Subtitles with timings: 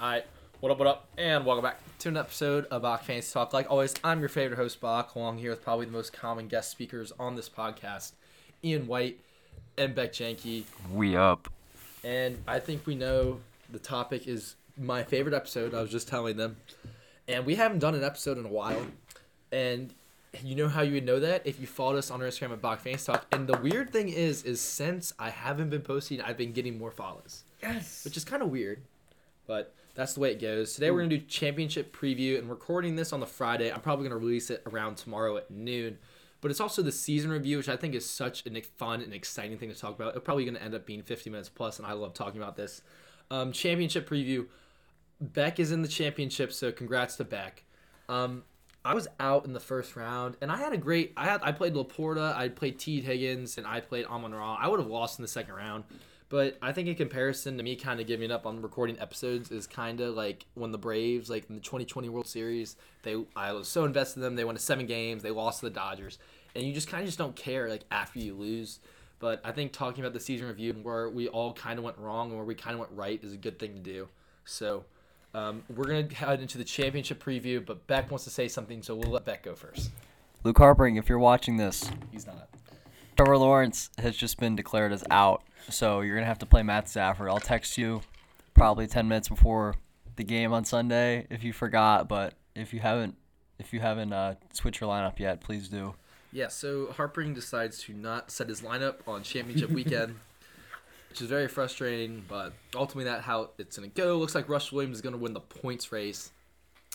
[0.00, 0.24] Alright,
[0.60, 3.52] what up, what up, and welcome back to an episode of Bach Fantasy Talk.
[3.52, 6.70] Like always, I'm your favorite host, Bach, along here with probably the most common guest
[6.70, 8.12] speakers on this podcast,
[8.62, 9.20] Ian White
[9.78, 10.64] and Beck Janke.
[10.92, 11.48] We up.
[12.02, 15.74] And I think we know the topic is my favorite episode.
[15.74, 16.56] I was just telling them.
[17.28, 18.86] And we haven't done an episode in a while.
[19.52, 19.94] And
[20.42, 22.60] you know how you would know that if you followed us on our Instagram at
[22.60, 23.26] Bach Fantasy Talk.
[23.32, 26.90] And the weird thing is, is since I haven't been posting, I've been getting more
[26.90, 27.44] follows.
[27.62, 28.04] Yes.
[28.04, 28.82] which is kind of weird,
[29.46, 30.74] but that's the way it goes.
[30.74, 33.72] Today we're gonna do championship preview and recording this on the Friday.
[33.72, 35.98] I'm probably gonna release it around tomorrow at noon.
[36.40, 39.56] But it's also the season review, which I think is such a fun and exciting
[39.56, 40.14] thing to talk about.
[40.14, 42.82] It's probably gonna end up being 50 minutes plus, and I love talking about this.
[43.30, 44.46] Um, championship preview.
[45.20, 47.64] Beck is in the championship, so congrats to Beck.
[48.08, 48.42] Um,
[48.84, 51.14] I was out in the first round, and I had a great.
[51.16, 53.00] I had I played Laporta, I played T.
[53.00, 54.58] Higgins, and I played Amon Ra.
[54.60, 55.84] I would have lost in the second round,
[56.34, 59.68] but I think in comparison to me, kind of giving up on recording episodes is
[59.68, 63.68] kind of like when the Braves, like in the 2020 World Series, they I was
[63.68, 64.34] so invested in them.
[64.34, 66.18] They won seven games, they lost to the Dodgers,
[66.56, 68.80] and you just kind of just don't care like after you lose.
[69.20, 71.98] But I think talking about the season review and where we all kind of went
[71.98, 74.08] wrong and where we kind of went right is a good thing to do.
[74.44, 74.86] So.
[75.36, 78.94] Um, we're gonna head into the championship preview, but Beck wants to say something, so
[78.94, 79.90] we'll let Beck go first.
[80.44, 82.48] Luke Harpering, if you're watching this, He's not.
[83.16, 85.42] Trevor Lawrence has just been declared as out.
[85.70, 87.28] So you're gonna have to play Matt Stafford.
[87.28, 88.02] I'll text you
[88.54, 89.74] probably ten minutes before
[90.16, 93.16] the game on Sunday if you forgot, but if you haven't
[93.58, 95.94] if you haven't uh, switched your lineup yet, please do.
[96.32, 100.16] Yeah, so Harpering decides to not set his lineup on championship weekend,
[101.08, 104.18] which is very frustrating, but ultimately that how it's gonna go.
[104.18, 106.32] Looks like Rush Williams is gonna win the points race.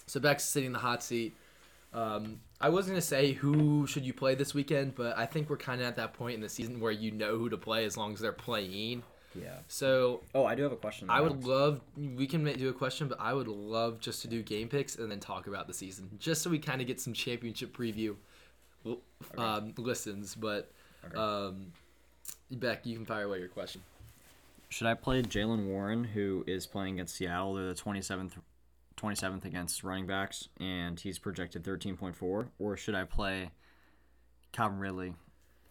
[0.05, 1.35] So Beck's sitting in the hot seat.
[1.93, 5.57] Um, I was gonna say who should you play this weekend, but I think we're
[5.57, 7.97] kind of at that point in the season where you know who to play as
[7.97, 9.01] long as they're playing.
[9.35, 9.57] Yeah.
[9.67, 11.09] So Oh, I do have a question.
[11.09, 14.41] I would love we can do a question, but I would love just to do
[14.43, 17.13] game picks and then talk about the season, just so we kind of get some
[17.13, 18.15] championship preview
[18.85, 18.99] l-
[19.37, 20.35] um, listens.
[20.35, 20.71] But
[21.05, 21.17] Okay.
[21.17, 21.71] um,
[22.51, 23.81] Beck, you can fire away your question.
[24.69, 27.53] Should I play Jaylen Warren, who is playing against Seattle?
[27.55, 28.33] They're the 27th,
[29.03, 32.47] 27th against running backs, and he's projected 13.4.
[32.59, 33.51] Or should I play
[34.51, 35.13] Calvin Ridley,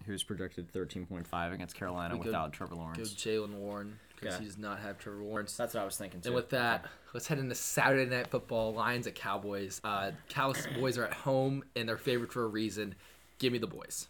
[0.07, 3.15] who's projected 13.5 against Carolina We go- without Trevor Go Lawrence?
[3.15, 4.45] Jaylen Warren because Okay.
[4.45, 5.57] he does not have Trevor Lawrence.
[5.57, 6.29] That's what I was thinking too.
[6.31, 8.73] and with that, let's head into Saturday Night Football.
[8.75, 9.81] Lions at Cowboys.
[9.85, 12.95] Uh, Cowboys are at home and they're favored for a reason.
[13.39, 14.09] Give me the boys.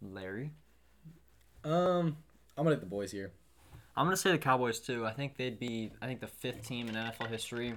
[0.00, 0.50] Larry,
[1.64, 2.16] Um,
[2.56, 3.32] I'm gonna hit the boys here.
[3.98, 5.04] I'm gonna say the Cowboys too.
[5.04, 5.90] I think they'd be.
[6.00, 7.74] I think the fifth team in NFL history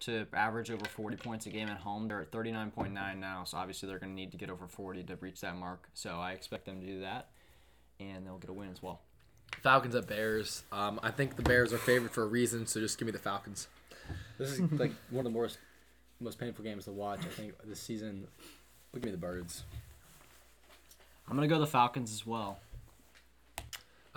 [0.00, 2.06] to average over 40 points a game at home.
[2.06, 5.40] They're at 39.9 now, so obviously they're gonna need to get over 40 to reach
[5.40, 5.88] that mark.
[5.94, 7.30] So I expect them to do that,
[7.98, 9.00] and they'll get a win as well.
[9.60, 10.62] Falcons at Bears.
[10.70, 13.18] Um, I think the Bears are favored for a reason, so just give me the
[13.18, 13.66] Falcons.
[14.38, 15.58] This is like one of the most
[16.20, 17.20] most painful games to watch.
[17.22, 18.28] I think this season.
[18.92, 19.64] Look at me, the birds.
[21.28, 22.60] I'm gonna go the Falcons as well.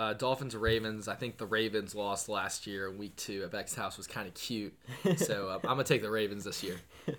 [0.02, 1.08] Uh, Dolphins Ravens.
[1.08, 4.28] I think the Ravens lost last year in week two at Beck's house was kind
[4.28, 4.74] of cute.
[5.18, 6.78] So uh, I'm gonna take the Ravens this year.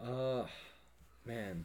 [0.00, 0.44] Uh,
[1.24, 1.64] man.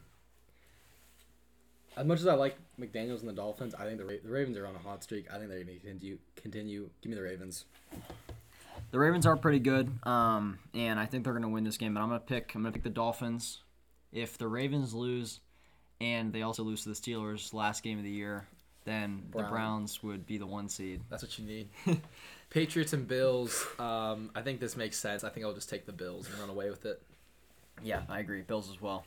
[1.96, 4.58] As much as I like McDaniel's and the Dolphins, I think the Ra- the Ravens
[4.58, 5.26] are on a hot streak.
[5.34, 6.20] I think they're gonna continue.
[6.36, 6.90] Continue.
[7.02, 7.66] Give me the Ravens.
[8.92, 11.96] The Ravens are pretty good, um, and I think they're gonna win this game.
[11.96, 12.54] But I'm gonna pick.
[12.54, 13.64] I'm gonna pick the Dolphins.
[14.12, 15.40] If the Ravens lose,
[16.00, 18.46] and they also lose to the Steelers last game of the year,
[18.88, 21.02] then the Browns would be the one seed.
[21.10, 21.70] That's what you need.
[22.50, 23.66] Patriots and Bills.
[23.78, 25.24] Um, I think this makes sense.
[25.26, 27.02] I think I'll just take the Bills and run away with it.
[27.84, 28.42] Yeah, I agree.
[28.42, 29.06] Bills as well.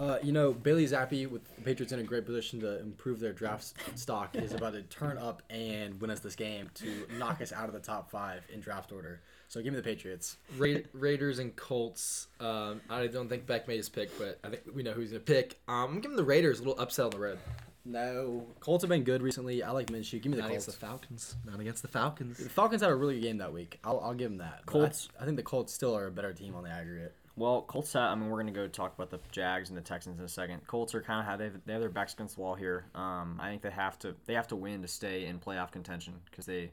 [0.00, 3.32] Uh, you know, Bailey Zappe with the Patriots in a great position to improve their
[3.34, 7.52] draft stock is about to turn up and win us this game to knock us
[7.52, 9.20] out of the top five in draft order.
[9.48, 10.38] So give me the Patriots.
[10.58, 12.28] Ra- Raiders and Colts.
[12.40, 15.20] Um, I don't think Beck made his pick, but I think we know who's gonna
[15.20, 15.60] pick.
[15.68, 17.38] Um, I'm giving the Raiders a little upset on the road.
[17.84, 19.62] No, Colts have been good recently.
[19.62, 20.22] I like Minshew.
[20.22, 20.66] Give me the Not Colts.
[20.68, 21.36] against the Falcons.
[21.44, 22.38] Not against the Falcons.
[22.38, 23.80] The Falcons had a really good game that week.
[23.82, 24.60] I'll, I'll give them that.
[24.66, 27.14] But I- Colts- I, think the Colts still are a better team on the aggregate.
[27.34, 27.92] Well, Colts.
[27.94, 30.28] Have, I mean, we're gonna go talk about the Jags and the Texans in a
[30.28, 30.64] second.
[30.66, 32.84] Colts are kind of how they they have their backs against the wall here.
[32.94, 36.12] Um, I think they have to they have to win to stay in playoff contention
[36.30, 36.70] because they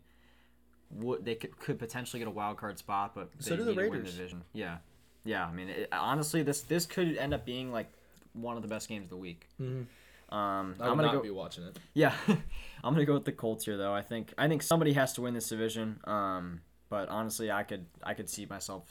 [0.92, 3.72] would they could, could potentially get a wild card spot, but they So do the
[3.72, 4.16] need to win Raiders.
[4.16, 4.44] division.
[4.52, 4.78] Yeah,
[5.24, 5.48] yeah.
[5.48, 7.90] I mean, it, honestly, this this could end up being like
[8.34, 9.48] one of the best games of the week.
[10.32, 11.22] Um, I I'm gonna not go.
[11.22, 11.78] be watching it.
[11.94, 12.14] Yeah,
[12.84, 13.94] I'm gonna go with the Colts here, though.
[13.94, 16.00] I think I think somebody has to win this division.
[16.06, 18.86] Um, but honestly, I could I could see myself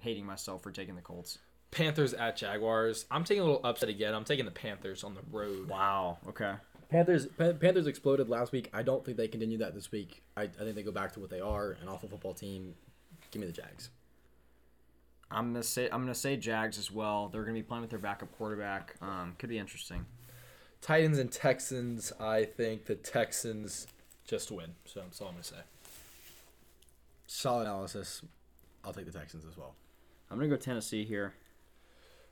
[0.00, 1.38] hating myself for taking the Colts.
[1.70, 3.04] Panthers at Jaguars.
[3.10, 4.14] I'm taking a little upset again.
[4.14, 5.68] I'm taking the Panthers on the road.
[5.68, 6.18] Wow.
[6.28, 6.52] Okay.
[6.88, 8.70] Panthers Pan- Panthers exploded last week.
[8.72, 10.22] I don't think they continue that this week.
[10.36, 12.74] I, I think they go back to what they are, an awful football team.
[13.30, 13.90] Give me the Jags.
[15.30, 17.28] I'm gonna say I'm gonna say Jags as well.
[17.28, 18.94] They're gonna be playing with their backup quarterback.
[19.02, 20.04] Um, could be interesting.
[20.84, 22.12] Titans and Texans.
[22.20, 23.86] I think the Texans
[24.26, 24.72] just win.
[24.84, 25.56] So that's all I'm gonna say.
[27.26, 28.20] Solid analysis.
[28.84, 29.74] I'll take the Texans as well.
[30.30, 31.32] I'm gonna go Tennessee here.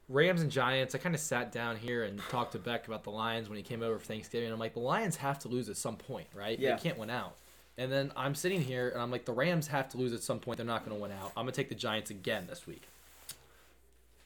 [0.06, 0.94] Rams and Giants.
[0.94, 3.62] I kind of sat down here and talked to Beck about the Lions when he
[3.62, 4.52] came over for Thanksgiving.
[4.52, 6.58] I'm like, the Lions have to lose at some point, right?
[6.58, 6.76] Yeah.
[6.76, 7.37] They can't win out.
[7.78, 10.40] And then I'm sitting here and I'm like, the Rams have to lose at some
[10.40, 10.58] point.
[10.58, 11.32] They're not going to win out.
[11.38, 12.82] I'm going to take the Giants again this week.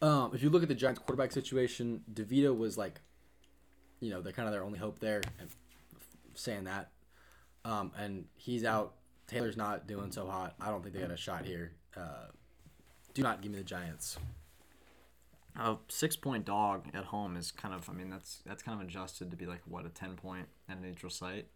[0.03, 3.01] Um, if you look at the Giants quarterback situation, DeVito was like,
[4.01, 5.23] you know, they're kind of their only hope there.
[5.39, 5.49] And
[6.35, 6.91] saying that,
[7.65, 8.95] um, and he's out.
[9.27, 10.55] Taylor's not doing so hot.
[10.61, 11.73] I don't think they got a shot here.
[11.97, 12.27] Uh,
[13.15, 14.19] do not give me the Giants.
[15.59, 18.87] A six point dog at home is kind of I mean that's that's kind of
[18.87, 21.47] adjusted to be like what a ten point at a neutral site.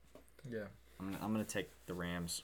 [0.51, 0.65] Yeah.
[0.99, 2.43] I'm gonna I'm gonna take the Rams.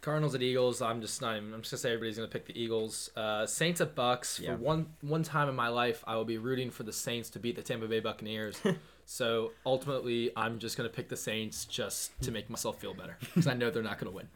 [0.00, 0.82] Cardinals at Eagles.
[0.82, 1.54] I'm just not even.
[1.54, 3.10] I'm just gonna say everybody's gonna pick the Eagles.
[3.16, 4.40] Uh, Saints at Bucks.
[4.40, 4.56] Yeah.
[4.56, 7.38] For one one time in my life, I will be rooting for the Saints to
[7.38, 8.56] beat the Tampa Bay Buccaneers.
[9.04, 13.46] so ultimately, I'm just gonna pick the Saints just to make myself feel better because
[13.46, 14.28] I know they're not gonna win.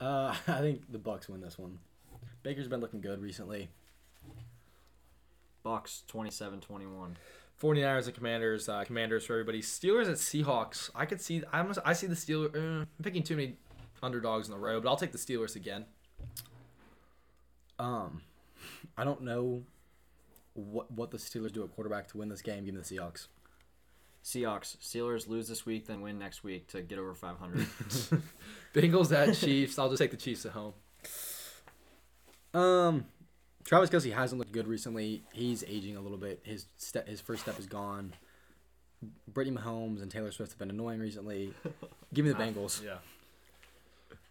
[0.00, 1.78] Uh, I think the Bucks win this one.
[2.42, 3.70] Baker's been looking good recently.
[5.62, 7.14] Bucks 27-21.
[7.60, 8.68] 49ers and Commanders.
[8.68, 9.62] Uh, commanders for everybody.
[9.62, 10.90] Steelers at Seahawks.
[10.94, 11.42] I could see.
[11.52, 11.72] I'm.
[11.84, 12.54] I see the Steelers.
[12.54, 13.56] Uh, I'm picking too many
[14.02, 15.86] underdogs in the row, but I'll take the Steelers again.
[17.78, 18.22] Um,
[18.98, 19.62] I don't know
[20.54, 22.64] what what the Steelers do at quarterback to win this game.
[22.64, 23.28] Give me the Seahawks.
[24.24, 24.78] Seahawks.
[24.78, 27.58] Steelers lose this week, then win next week to get over 500.
[28.74, 29.78] Bengals at Chiefs.
[29.78, 30.72] I'll just take the Chiefs at home.
[32.54, 33.04] Um,
[33.64, 35.22] Travis Kelce hasn't looked good recently.
[35.32, 36.40] He's aging a little bit.
[36.42, 38.14] His step, his first step is gone.
[39.28, 41.52] Brittany Mahomes and Taylor Swift have been annoying recently.
[42.14, 42.82] Give me the Bengals.
[42.82, 42.96] Yeah.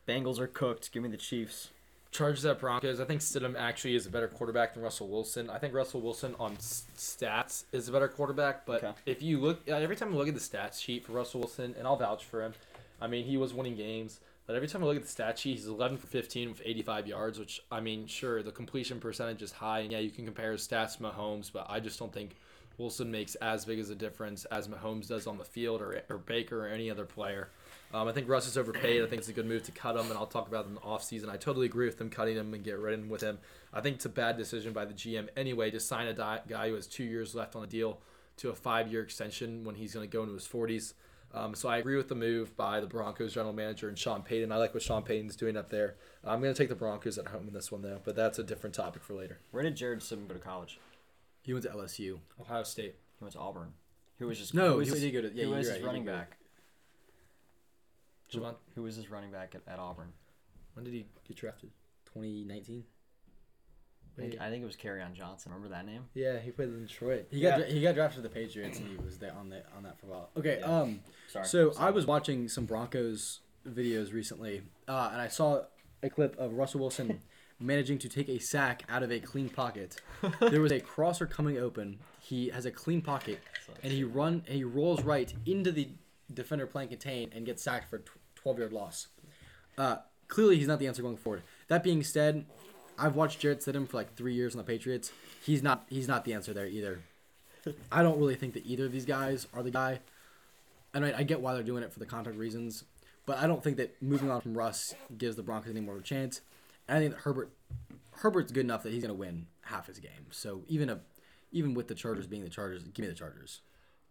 [0.07, 0.91] Bengals are cooked.
[0.91, 1.69] Give me the Chiefs.
[2.13, 2.99] Chargers at Broncos.
[2.99, 5.49] I think Stidham actually is a better quarterback than Russell Wilson.
[5.49, 8.93] I think Russell Wilson on s- stats is a better quarterback, but Okay.
[9.07, 11.87] if you look every time I look at the stats sheet for Russell Wilson, and
[11.87, 12.53] I'll vouch for him.
[13.01, 15.57] I mean, he was winning games, but every time I look at the stat sheet,
[15.57, 19.51] he's 11 for 15 with 85 yards, which I mean, sure, the completion percentage is
[19.51, 22.35] high, and yeah, you can compare his stats to Mahomes, but I just don't think
[22.77, 26.17] Wilson makes as big as a difference as Mahomes does on the field or, or
[26.19, 27.49] Baker or any other player.
[27.93, 29.03] Um, I think Russ is overpaid.
[29.03, 30.81] I think it's a good move to cut him, and I'll talk about them in
[30.81, 31.29] the offseason.
[31.29, 33.37] I totally agree with them cutting him and get rid of him with him.
[33.71, 36.69] I think it's a bad decision by the GM anyway to sign a di- guy
[36.69, 37.99] who has two years left on the deal
[38.37, 40.93] to a five year extension when he's going to go into his 40s.
[41.35, 44.51] Um, so I agree with the move by the Broncos general manager and Sean Payton.
[44.51, 45.95] I like what Sean Payton's doing up there.
[46.23, 48.43] I'm going to take the Broncos at home in this one, though, but that's a
[48.43, 49.39] different topic for later.
[49.51, 50.79] Where did Jarrett Stidham go to college?
[51.41, 52.19] He went to LSU.
[52.39, 52.95] Ohio State.
[53.19, 53.73] He went to Auburn.
[54.19, 55.67] Who was his No, who was he his, did go to- yeah, who you're was
[55.67, 56.37] right, his he running back?
[58.33, 60.13] Javon, Who was his running back at, at Auburn?
[60.73, 61.69] when did he get drafted?
[62.05, 62.83] 2019.
[64.15, 65.51] I think, I think it was Kerryon Johnson.
[65.51, 66.03] Remember that name?
[66.13, 67.27] Yeah, he played in Detroit.
[67.31, 69.63] He got dra- he got drafted to the Patriots and he was there on the
[69.75, 70.29] on that for a while.
[70.37, 70.57] Okay.
[70.59, 70.65] Yeah.
[70.81, 70.99] Um.
[71.27, 71.45] Sorry.
[71.47, 75.61] So I was watching some Broncos videos recently, uh, and I saw
[76.03, 77.21] a clip of Russell Wilson
[77.59, 79.99] managing to take a sack out of a clean pocket.
[80.39, 81.97] There was a crosser coming open.
[82.19, 83.39] He has a clean pocket,
[83.81, 85.89] and he run and he rolls right into the
[86.31, 88.03] defender playing contain and gets sacked for
[88.43, 89.07] a twelve yard loss.
[89.77, 89.97] Uh,
[90.27, 91.43] clearly, he's not the answer going forward.
[91.67, 92.45] That being said,
[92.97, 95.11] I've watched Jarrett Stidham for like three years on the Patriots.
[95.43, 97.01] He's not he's not the answer there either.
[97.91, 99.99] I don't really think that either of these guys are the guy.
[100.93, 102.83] And I, I get why they're doing it for the contract reasons,
[103.25, 106.01] but I don't think that moving on from Russ gives the Broncos any more of
[106.01, 106.41] a chance.
[106.87, 107.51] And I think that Herbert
[108.17, 110.27] Herbert's good enough that he's to win half his game.
[110.31, 110.99] So even a
[111.51, 113.61] even with the Chargers being the Chargers, give me the Chargers.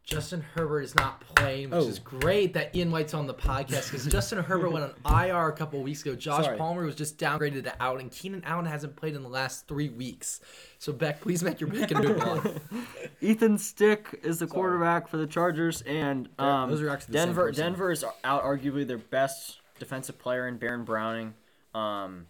[0.04, 1.88] Justin Herbert is not playing, which Oh.
[1.88, 5.52] is great that Ian White's on the podcast because Justin Herbert went on IR a
[5.52, 6.16] couple of weeks ago.
[6.16, 6.58] Josh Sorry.
[6.58, 9.88] Palmer was just downgraded to out, and Keenan Allen hasn't played in the last three
[9.90, 10.40] weeks.
[10.78, 12.60] So Beck, please make your pick and move on.
[13.20, 17.46] Easton Stick is the quarterback for the Chargers, and um, those are actually the Denver.
[17.48, 17.62] person.
[17.64, 21.34] Denver is out arguably their best defensive player in Baron Browning.
[21.74, 22.26] Um,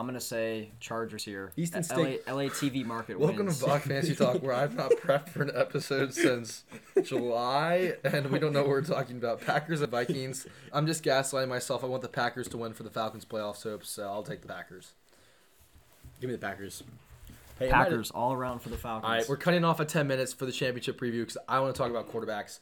[0.00, 1.52] I'm gonna say Chargers here.
[1.58, 3.60] Easton LA, LA TV market Welcome wins.
[3.60, 6.64] to Bach Fantasy Talk, where I've not prepped for an episode since
[7.02, 9.42] July, and we don't know what we're talking about.
[9.42, 10.46] Packers and Vikings.
[10.72, 11.84] I'm just gaslighting myself.
[11.84, 14.48] I want the Packers to win for the Falcons playoff hopes, so I'll take the
[14.48, 14.92] Packers.
[16.18, 16.82] Give me the Packers.
[17.58, 19.04] Hey, it might- Packers all around for the Falcons.
[19.04, 21.74] All right, we're cutting off at 10 minutes for the championship preview because I want
[21.74, 22.60] to talk about quarterbacks.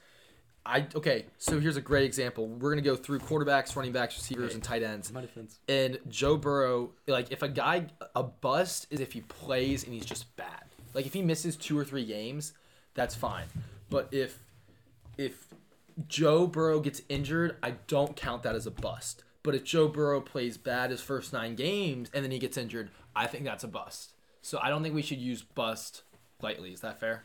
[0.67, 2.47] I okay, so here's a great example.
[2.47, 5.13] We're gonna go through quarterbacks, running backs, receivers, and tight ends.
[5.13, 5.61] my defense.
[5.69, 10.05] And Joe Burrow, like if a guy a bust is if he plays and he's
[10.05, 10.65] just bad.
[10.95, 12.53] Like if he misses two or three games,
[12.95, 13.47] that's fine.
[13.89, 14.39] But if
[15.17, 15.47] if
[16.07, 19.25] Joe Burrow gets injured, I don't count that as a bust.
[19.43, 22.91] But if Joe Burrow plays bad his first nine games and then he gets injured,
[23.17, 24.13] I think that's a bust.
[24.43, 26.03] So I don't think we should use bust
[26.43, 26.73] lightly.
[26.73, 27.25] Is that fair?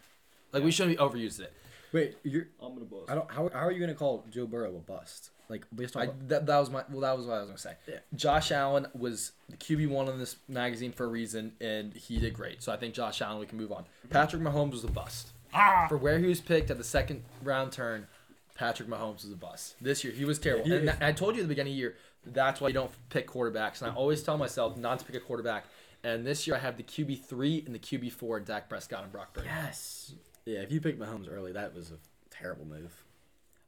[0.52, 1.54] Like we shouldn't be overusing it.
[1.94, 2.48] Wait, you're.
[2.62, 3.10] I'm gonna bust.
[3.10, 3.30] I don't.
[3.32, 5.30] How, how are you gonna call Joe Burrow a bust?
[5.50, 7.48] Like based on I, what- that, that was my well that was what I was
[7.48, 7.76] gonna say.
[7.88, 8.00] Yeah.
[8.16, 12.34] Josh Allen was the QB one on this magazine for a reason, and he did
[12.34, 12.64] great.
[12.64, 13.86] So I think Josh Allen we can move on.
[14.10, 15.30] Patrick Mahomes was a bust.
[15.54, 15.86] Ah.
[15.88, 18.08] For where he was picked at the second round turn,
[18.56, 19.76] Patrick Mahomes was a bust.
[19.80, 20.68] This year he was terrible.
[20.68, 21.96] Yeah, and he- I told you at the beginning of the year
[22.26, 23.82] that's why you don't pick quarterbacks.
[23.82, 25.66] And I always tell myself not to pick a quarterback.
[26.06, 29.12] And this year I have the QB three and the QB four, Dak Prescott and
[29.12, 29.48] Brock Purdy.
[29.48, 30.14] Yes.
[30.46, 31.98] Yeah, if you picked Mahomes early, that was a
[32.30, 33.04] terrible move.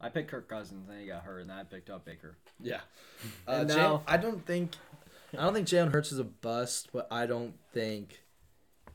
[0.01, 2.37] I picked Kirk Cousins, then he got hurt, and then I picked up Baker.
[2.59, 2.81] Yeah.
[3.47, 4.75] Uh, And Jalen- now- I don't think
[5.37, 8.21] I don't think Jalen Hurts is a bust, but I don't think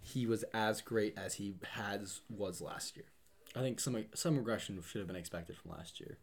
[0.03, 3.07] he was as great as he has was last year.
[3.57, 6.19] I think some some regression should have been expected from last year.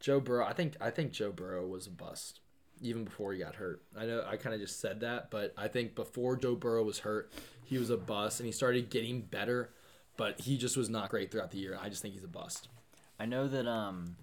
[0.00, 2.40] Joe Burrow, I think I think Joe Burrow was a bust
[2.82, 3.82] even before he got hurt.
[3.96, 6.98] I know I kind of just said that, but I think before Joe Burrow was
[7.00, 7.32] hurt,
[7.64, 9.70] he was a bust and he started getting better,
[10.16, 11.78] but he just was not great throughout the year.
[11.80, 12.68] I just think he's a bust.
[13.18, 14.16] I know that um,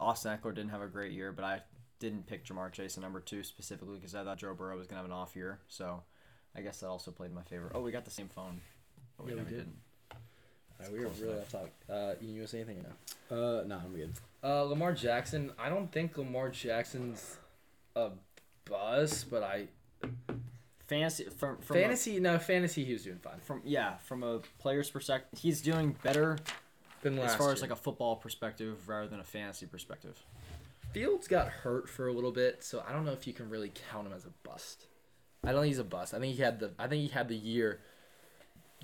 [0.00, 1.60] Austin Ekeler didn't have a great year, but I
[1.98, 4.98] didn't pick Ja'Marr Chase at number two specifically because I thought Joe Burrow was gonna
[5.00, 5.58] have an off year.
[5.68, 6.02] So
[6.54, 7.70] I guess that also played in my favor.
[7.74, 8.60] Oh, we got the same phone.
[9.18, 9.50] Oh, Yeah, we no, did.
[9.56, 10.92] didn't.
[10.92, 11.72] we were really off topic.
[11.88, 12.82] Uh, you want to say anything
[13.30, 13.34] now?
[13.36, 14.12] Uh, no, I'm good.
[14.44, 15.50] Uh, Lamar Jackson.
[15.58, 17.38] I don't think Lamar Jackson's
[17.94, 18.10] a
[18.66, 19.68] bust, but I
[20.86, 22.20] Fantasy from, from fantasy.
[22.20, 22.84] no, fantasy.
[22.84, 23.40] He was doing fine.
[23.42, 26.38] From yeah, from a player's perspective, he's doing better
[27.02, 30.16] Than last as far as like a football perspective rather than a fantasy perspective.
[30.92, 33.72] Fields got hurt for a little bit, so I don't know if you can really
[33.90, 34.86] count him as a bust.
[35.44, 36.14] I don't think he's a bust.
[36.14, 36.70] I think he had the.
[36.78, 37.80] I think he had the year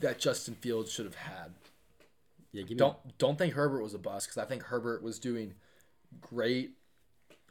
[0.00, 1.52] that Justin Fields should have had.
[2.52, 2.76] Yeah, give me.
[2.76, 5.54] Don't don't think Herbert was a bust because I think Herbert was doing
[6.21, 6.73] great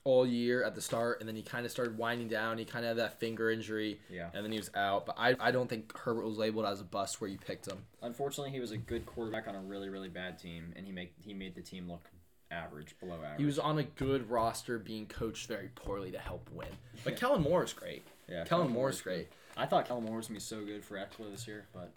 [0.04, 2.58] all year at the start, and then he kind of started winding down.
[2.58, 4.30] He kind of had that finger injury, Yeah.
[4.34, 5.06] and then he was out.
[5.06, 7.78] But I, I don't think Herbert was labeled as a bust where you picked him.
[8.02, 11.14] Unfortunately, he was a good quarterback on a really really bad team, and he make
[11.24, 12.02] he made the team look
[12.50, 13.40] average, below average.
[13.40, 16.68] He was on a good roster, being coached very poorly to help win.
[17.04, 18.04] But Kellen Moore is great.
[18.28, 18.44] yeah.
[18.44, 19.28] Kellen Moore is great.
[19.56, 21.92] I thought Kellen Moore was gonna be so good for Ekeler this year, but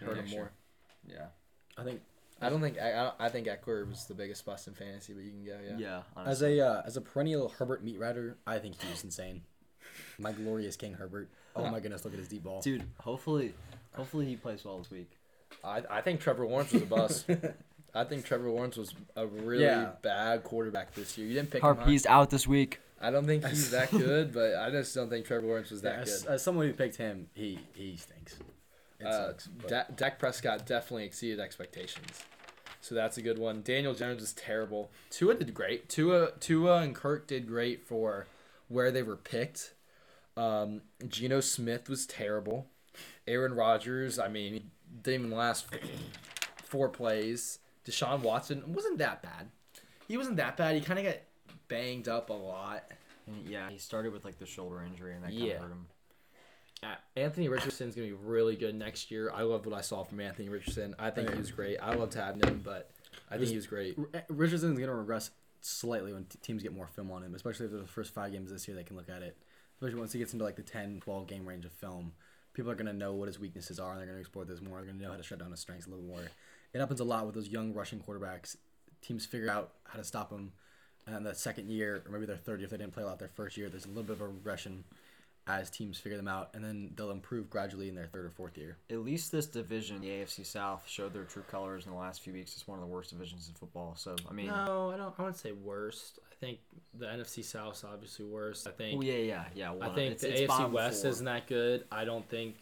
[0.00, 0.50] Heard him next more.
[1.06, 1.26] Yeah.
[1.76, 2.00] I think
[2.40, 5.12] I don't think I, I, don't- I think Ekeler was the biggest bust in fantasy,
[5.12, 6.02] but you can go yeah.
[6.16, 6.22] Yeah.
[6.24, 9.42] as a uh, as a perennial Herbert meat rider, I think he was insane.
[10.18, 11.28] My glorious King Herbert.
[11.56, 12.60] Oh my goodness, look at his deep ball.
[12.62, 13.54] dude, hopefully,
[13.94, 15.10] hopefully he plays well this week.
[15.64, 17.26] I, I think Trevor Lawrence was a bust.
[17.94, 19.90] I think Trevor Lawrence was a really Yeah.
[20.02, 21.26] bad quarterback this year.
[21.26, 21.84] You didn't pick Harp, him.
[21.84, 21.90] high.
[21.90, 22.80] he's out this week.
[23.00, 25.96] I don't think he's that good, but I just don't think Trevor Lawrence was Yeah,
[25.96, 26.30] that as, good.
[26.32, 28.36] as someone who picked him, he he stinks.
[29.00, 29.44] It Uh, sucks.
[29.66, 32.22] Da- Dak Prescott definitely exceeded expectations.
[32.80, 33.62] So that's a good one.
[33.62, 34.90] Daniel Jones is terrible.
[35.10, 35.88] Tua did great.
[35.88, 38.26] Tua, Tua and Kirk did great for
[38.68, 39.74] where they were picked.
[40.36, 42.70] Um, Geno Smith was terrible.
[43.26, 44.64] Aaron Rodgers, I mean, he
[45.02, 45.66] didn't even last
[46.62, 47.58] four plays.
[47.84, 49.50] Deshaun Watson wasn't that bad.
[50.06, 50.74] He wasn't that bad.
[50.74, 51.16] He kind of got
[51.68, 52.90] banged up a lot.
[53.46, 55.58] Yeah, he started with like the shoulder injury, and that kind of Yeah.
[55.58, 55.86] hurt him.
[57.16, 59.30] Anthony Richardson's gonna be really good next year.
[59.34, 60.94] I loved what I saw from Anthony Richardson.
[60.98, 61.78] I think he was great.
[61.78, 62.90] I loved having him, but
[63.30, 63.98] I think he was great.
[63.98, 65.30] R- eh, Richardson's gonna regress
[65.60, 68.32] slightly when t- teams get more film on him, especially if they're the first five
[68.32, 68.76] games this year.
[68.76, 69.36] They can look at it,
[69.74, 72.12] especially once he gets into like the 10, 12 game range of film.
[72.54, 74.78] People are gonna know what his weaknesses are, and they're gonna explore those more.
[74.78, 76.22] They're gonna know how to shut down his strengths a little more.
[76.72, 78.56] It happens a lot with those young rushing quarterbacks.
[79.00, 80.52] Teams figure out how to stop them,
[81.06, 83.06] and then the second year, or maybe their third year, if they didn't play a
[83.06, 84.84] lot their first year, there's a little bit of a regression
[85.48, 88.56] as teams figure them out, and then they'll improve gradually in their third or fourth
[88.58, 88.76] year.
[88.90, 92.32] At least this division, the AFC South, showed their true colors in the last few
[92.32, 92.52] weeks.
[92.54, 93.94] It's one of the worst divisions in football.
[93.96, 95.14] So I mean, No, I don't.
[95.18, 96.18] I wouldn't say worst.
[96.30, 96.58] I think
[96.94, 98.68] the NFC South's obviously worst.
[98.68, 98.98] I think.
[98.98, 99.72] oh yeah, yeah, yeah.
[99.80, 101.10] I think it's- the it's AFC West four.
[101.10, 101.84] isn't that good.
[101.90, 102.56] I don't think.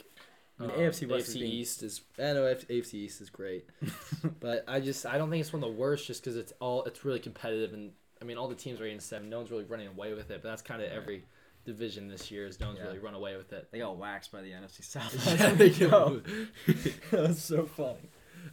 [0.59, 2.01] I mean, um, AFC West is AFC being- East is.
[2.19, 3.67] I know AFC East is great,
[4.41, 6.85] but I just I don't think it's one of the worst just because it's all
[6.85, 9.29] it's really competitive and I mean all the teams are eight and seven.
[9.29, 11.25] No one's really running away with it, but that's kind of every
[11.67, 12.87] division this year is no one's Yeah.
[12.87, 13.69] really run away with it.
[13.71, 15.15] They got waxed by the NFC South.
[15.41, 16.23] Yeah, they go.
[17.11, 17.99] That's so funny.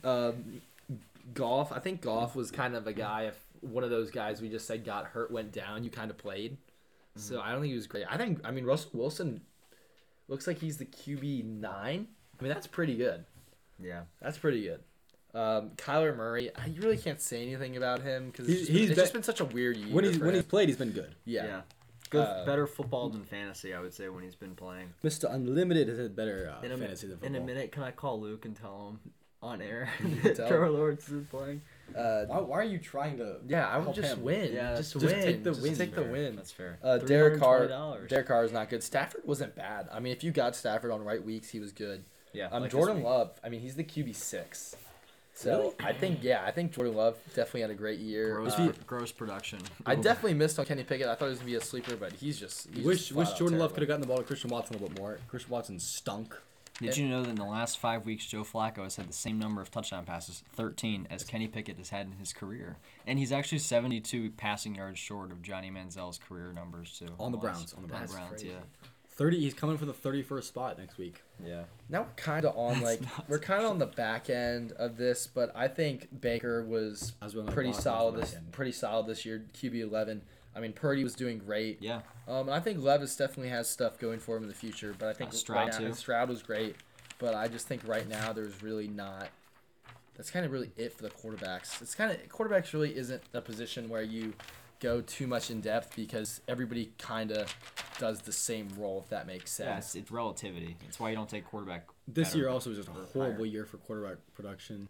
[0.03, 0.61] Um,
[1.33, 1.71] Goff.
[1.71, 3.23] I think Goff was kind of a guy.
[3.23, 6.17] If one of those guys we just said got hurt, went down, you kind of
[6.17, 6.57] played.
[7.15, 8.05] So I don't think he was great.
[8.09, 8.41] I think.
[8.43, 9.41] I mean, Russell Wilson
[10.27, 12.07] looks like he's the QB nine.
[12.39, 13.23] I mean, that's pretty good.
[13.81, 14.01] Yeah.
[14.21, 14.79] That's pretty good.
[15.39, 16.49] Um, Kyler Murray.
[16.55, 18.95] I you really can't say anything about him because He's- it's, just been- he's it's
[18.97, 19.93] be- just been such a weird year.
[19.95, 21.15] When he's for when he's played, he's been good.
[21.25, 21.45] yeah.
[21.45, 21.61] Yeah.
[22.13, 24.93] Good, Uh, better football than fantasy, I would say, when he's been playing.
[25.03, 25.33] Mr.
[25.33, 27.35] Unlimited has had better uh, In a, fantasy than football.
[27.35, 30.69] in a minute, can I call Luke and tell him on air can that Trevor
[30.69, 31.61] Lawrence is playing?
[31.93, 33.37] Uh, Why, why are you trying to?
[33.45, 34.23] yeah, I would just him?
[34.23, 34.53] win.
[34.53, 35.21] Yeah, just, just win.
[35.21, 35.75] take the just win.
[35.75, 36.35] take the win.
[36.37, 36.79] That's fair.
[36.81, 37.67] Uh, Derek Carr.
[37.67, 38.07] $320.
[38.07, 38.81] Derek Carr is not good.
[38.83, 39.89] Stafford wasn't bad.
[39.91, 42.05] I mean, if you got Stafford on right weeks, he was good.
[42.31, 42.47] Yeah.
[42.51, 43.03] Um, like Jordan.
[43.03, 43.37] Love.
[43.43, 44.75] I mean, he's the QB six.
[45.35, 48.35] So I think yeah, I think Jordan Love definitely had a great year.
[48.35, 49.59] Gross, Uh, gross production.
[49.85, 51.07] I definitely missed on Kenny Pickett.
[51.07, 52.67] I thought he was gonna be a sleeper, but he's just.
[52.73, 54.49] He's Wish just wish flat out Jordan Love could have gotten the ball to Christian
[54.51, 55.17] Watson a little bit more.
[55.27, 56.35] Christian Watson stunk.
[56.81, 59.37] Did you know that in the last five weeks, Joe Flacco has had the same
[59.37, 63.31] number of touchdown passes, 13, as Kenny Pickett has had in his career, and he's
[63.31, 67.13] actually 72 passing yards short of Johnny Manziel's career numbers too.
[67.19, 68.27] On the Last- Browns, on the On the Browns.
[68.29, 68.53] Browns, yeah.
[69.15, 69.39] Thirty.
[69.39, 71.21] He's coming for the thirty-first spot next week.
[71.45, 71.63] Yeah.
[71.89, 74.97] Now we're kind of on like That's we're kind of on the back end of
[74.97, 78.51] this, but I think Baker was I was pretty solid this end.
[78.51, 79.45] pretty solid this year.
[79.53, 80.21] QB eleven.
[80.55, 81.77] I mean, Purdy was doing great.
[81.81, 82.01] Yeah.
[82.27, 84.95] Um, I think Levis definitely has stuff going for him in the future.
[84.97, 85.93] But I think Uh, Stroud, right now, too.
[85.93, 86.75] Stroud was great.
[87.19, 89.29] But I just think right now there's really not.
[90.15, 91.81] That's kind of really it for the quarterbacks.
[91.81, 94.33] It's kind of quarterbacks really isn't a position where you
[94.83, 97.55] go too much in depth because everybody kind of
[97.99, 99.85] does the same role if that makes Yeah, sense.
[99.87, 100.75] it's, it's relativity.
[100.87, 101.87] It's why you don't take quarterback.
[102.07, 103.45] This better year also was just a horrible higher.
[103.45, 104.89] year for quarterback production.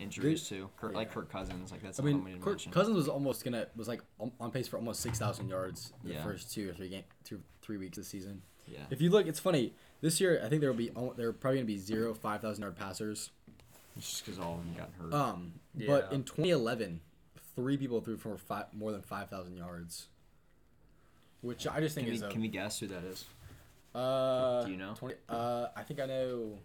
[0.00, 0.70] Injuries too.
[0.76, 1.14] Kirk, Like Yeah.
[1.14, 2.72] Kirk Cousins, like that's I not mean, what we didn't Kirk mention.
[2.72, 6.10] Cousins was almost gonna was like on, on pace for almost six thousand yards in
[6.10, 8.42] the first two or three game, two three weeks of the season.
[8.66, 8.78] yeah.
[8.90, 9.72] If you look, it's funny.
[10.00, 12.40] This year, I think there will be al- there are probably gonna be zero five
[12.40, 13.30] thousand yard passers.
[13.96, 15.14] It's just because all of them got hurt.
[15.14, 15.86] Um, yeah.
[15.86, 17.00] but in 2011,
[17.56, 20.08] three people threw for five, more than five thousand yards,
[21.40, 22.28] which I just think can, we, is a.
[22.28, 23.24] can we guess who that is?
[23.94, 24.94] uh, Do you know?
[24.96, 26.58] 20, uh, I think I know.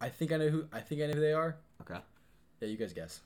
[0.00, 0.64] I think I know who.
[0.72, 1.56] I think I know who they are.
[1.80, 2.00] Okay.
[2.60, 3.20] Yeah, you guys guess.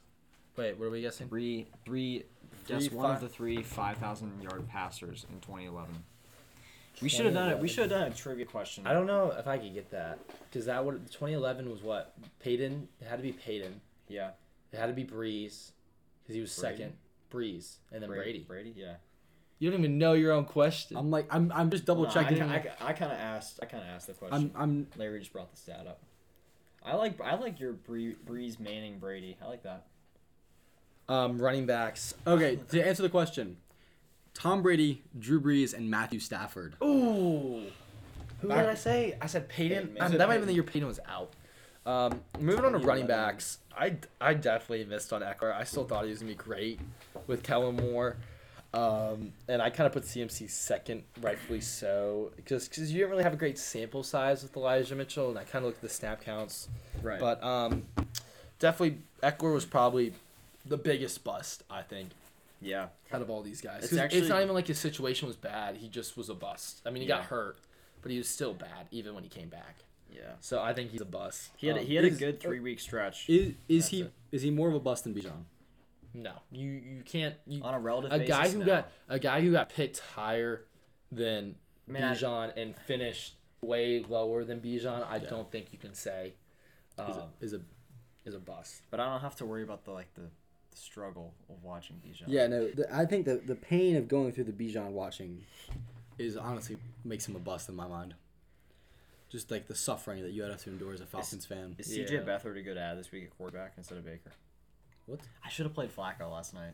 [0.56, 1.28] Wait, what are we guessing?
[1.28, 2.24] Three, three.
[2.66, 5.94] Guess Three, one of the three 5,000 yard passers in 2011.
[7.00, 7.58] We should have done it.
[7.58, 8.86] We should have done a trivia question.
[8.86, 10.18] I don't know if I could get that
[10.50, 12.88] because that would 2011 was what Peyton.
[13.00, 13.80] It had to be Peyton.
[14.08, 14.30] Yeah.
[14.72, 15.70] It had to be Brees
[16.22, 16.76] because he was Brady?
[16.76, 16.92] second.
[17.32, 18.44] Brees and then Brady.
[18.46, 18.74] Brady.
[18.76, 18.94] Yeah.
[19.58, 20.96] You don't even know your own question.
[20.96, 22.40] I'm like I'm I'm just double checking.
[22.42, 23.58] I, I, kind of asked.
[23.62, 24.50] I kind of asked the I'm question.
[24.54, 26.00] I'm Larry just brought the stat up.
[26.84, 27.20] I like.
[27.20, 29.36] I like your Bree, Brees Manning Brady.
[29.42, 29.86] I like that.
[31.08, 32.14] um, running backs.
[32.26, 33.56] okay to answer the question.
[34.32, 36.76] Tom Brady, Drew Brees, and Matthew Stafford.
[36.82, 37.64] Ooh.
[38.40, 39.18] Who Back- did I say?
[39.20, 39.78] I said Peyton.
[39.88, 40.18] Peyton, Um, Peyton.
[40.18, 41.32] that might have been the year Peyton was out.
[41.88, 45.54] Um, moving on to running backs, I, I definitely missed on Ekeler.
[45.54, 46.80] I still thought he was gonna be great
[47.26, 48.18] with Kellen Moore,
[48.74, 53.22] um, and I kind of put CMC second, rightfully so, because because you didn't really
[53.22, 55.94] have a great sample size with Elijah Mitchell, and I kind of looked at the
[55.94, 56.68] snap counts.
[57.02, 57.18] Right.
[57.18, 57.86] But um,
[58.58, 60.12] definitely Ekeler was probably
[60.66, 62.10] the biggest bust, I think,
[62.60, 62.88] yeah.
[63.14, 63.84] out of all these guys.
[63.84, 65.76] It's actually- it's not even like his situation was bad.
[65.78, 66.82] He just was a bust.
[66.84, 67.56] I mean, he got hurt,
[68.02, 69.76] but he was still bad even when he came back.
[70.14, 70.32] Yeah.
[70.40, 71.50] So I think he's a bust.
[71.56, 71.76] He had.
[71.76, 73.28] a Um, he had a good three week stretch.
[73.28, 74.12] Is is he it.
[74.32, 75.44] is he more of a bust than Bijan?
[76.14, 77.34] no, you you can't.
[77.46, 78.64] You, On a relative a basis, guy who no.
[78.66, 80.64] got a guy who got picked higher
[81.12, 81.54] than
[81.88, 85.06] I Bijan and finished way lower than Bijan.
[85.08, 85.28] I Yeah.
[85.30, 86.34] don't think you can say
[86.98, 87.60] Is um, a, is a
[88.24, 88.82] is a bust.
[88.90, 90.22] But I don't have to worry about the like the,
[90.70, 92.24] the struggle of watching Bijan.
[92.26, 92.68] Yeah, no.
[92.68, 95.44] The, I think the the pain of going through the Bijan watching
[96.18, 98.14] is honestly makes him a bust in my mind.
[99.30, 101.76] Just like the suffering that you had to endure as a Falcons fan.
[101.78, 102.18] Is CJ Yeah.
[102.20, 104.32] CJ Beathard a good ad this week at quarterback instead of Baker?
[105.06, 105.20] What?
[105.44, 106.72] I should have played Flacco last night.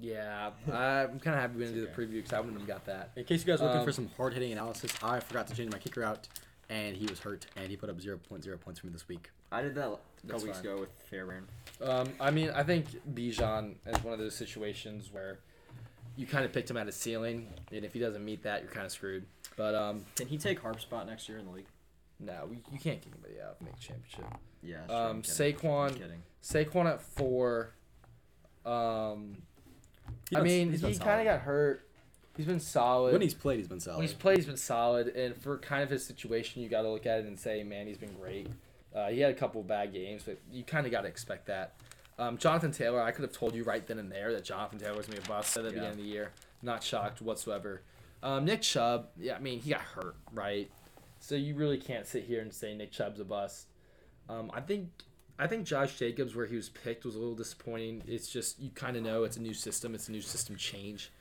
[0.00, 2.86] Yeah, I'm kind of happy we didn't do the preview because I wouldn't have got
[2.86, 3.12] that.
[3.14, 5.54] In case you guys are looking Um, for some hard hitting analysis, I forgot to
[5.54, 6.26] change my kicker out,
[6.68, 9.30] and he was hurt, and he put up 0.0 points for me this week.
[9.52, 10.66] I did that a couple weeks fine.
[10.66, 11.46] ago with Fairbairn.
[11.80, 15.38] Um, I mean, I think Bijan is one of those situations where
[16.16, 18.72] you kind of picked him at his ceiling, and if he doesn't meet that, you're
[18.72, 19.24] kind of screwed.
[19.56, 21.66] But um, Can he take Harp's spot next year in the league?
[22.20, 23.60] No, we, you can't kick anybody out.
[23.62, 24.24] Make championship.
[24.62, 24.82] Yeah.
[24.88, 26.00] Um, I'm Saquon-.
[26.42, 27.74] Saquon at four.
[28.64, 29.38] Um,
[30.34, 31.88] I mean, he kind of got hurt.
[32.36, 33.12] He's been solid.
[33.12, 33.98] when he's played, he's been solid.
[33.98, 36.88] When he's played, he's been solid, and for kind of his situation, you got to
[36.90, 38.46] look at it and say, man, he's been great.
[38.94, 41.46] Uh, he had a couple of bad games, but you kind of got to expect
[41.46, 41.74] that.
[42.18, 44.96] Um, Jonathan Taylor, I could have told you right then and there that Jonathan Taylor
[44.96, 45.74] was going to be a bust at the Yeah.
[45.74, 46.30] beginning of the year.
[46.62, 47.82] Not shocked whatsoever.
[48.22, 50.70] Um, Nick Chubb, yeah, I mean, he got hurt, right?
[51.22, 53.68] So you really can't sit here and say Nick Chubb's a bust.
[54.28, 54.90] Um, I think
[55.38, 58.02] I think Josh Jacobs, where he was picked, was a little disappointing.
[58.08, 59.94] It's just you kind of know it's a new system.
[59.94, 61.12] It's a new system change.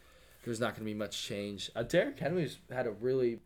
[0.43, 1.69] There's not going to be much change.
[1.75, 3.41] Uh, Derrick Henry's had a really,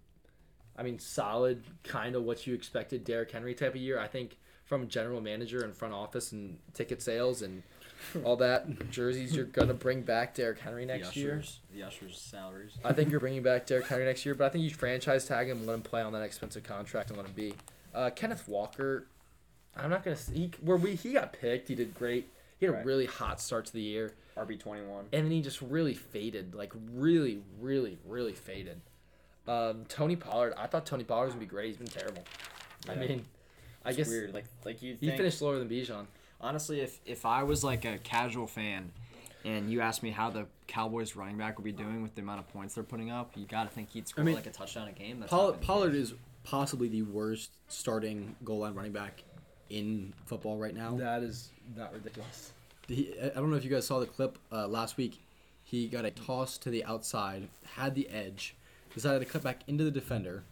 [0.77, 3.99] I mean, solid kind of what you expected Derrick Henry type of year.
[3.99, 7.63] I think from general manager and front office and ticket sales and
[8.23, 11.43] all that jerseys, you're gonna bring back Derrick Henry next the year.
[11.73, 12.71] The ushers' salaries.
[12.83, 15.47] I think you're bringing back Derrick Henry next year, but I think you franchise tag
[15.47, 17.53] him, let him play on that expensive contract, and let him be.
[17.93, 19.07] Uh, Kenneth Walker,
[19.75, 20.17] I'm not gonna.
[20.33, 22.29] He where we he got picked, he did great.
[22.59, 25.05] He had a really hot start to the year, RB twenty one.
[25.11, 28.81] and then he just really faded, like really, really, really faded.
[29.47, 31.67] Um, Tony Pollard, I thought Tony Pollard was gonna be great.
[31.67, 32.23] He's been terrible.
[32.89, 32.99] I Yeah.
[32.99, 33.25] mean,
[33.83, 34.33] I guess weird.
[34.33, 36.05] Like like you he finished lower than Bijan.
[36.41, 38.91] Honestly, if if I was like a casual fan,
[39.43, 42.39] and you asked me how the Cowboys running back would be doing with the amount
[42.39, 44.91] of points they're putting up, you gotta think he'd score mean, like a touchdown a
[44.91, 45.19] game.
[45.19, 49.23] That's Pollard, Pollard is possibly the worst starting goal line running back
[49.69, 50.95] in football right now.
[50.95, 52.51] That is not ridiculous.
[52.87, 55.21] He, I I don't know if you guys saw the clip uh, last week.
[55.63, 58.55] He got a toss to the outside, had the edge,
[58.93, 60.43] decided to cut back into the defender,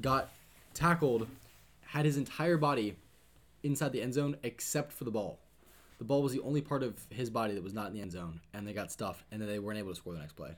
[0.00, 0.30] got
[0.74, 1.28] tackled,
[1.86, 2.96] had his entire body
[3.62, 5.38] inside the end zone except for the ball.
[5.98, 8.12] The ball was the only part of his body that was not in the end
[8.12, 10.52] zone, and they got stuffed, and then they weren't able to score the next play.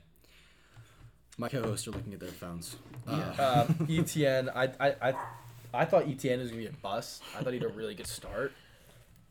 [1.37, 2.77] My co-hosts are looking at their phones.
[3.07, 5.13] Uh, Um, ETN, I, I, I,
[5.73, 7.23] I thought ETN was gonna be a bust.
[7.37, 8.53] I thought he had a really good start.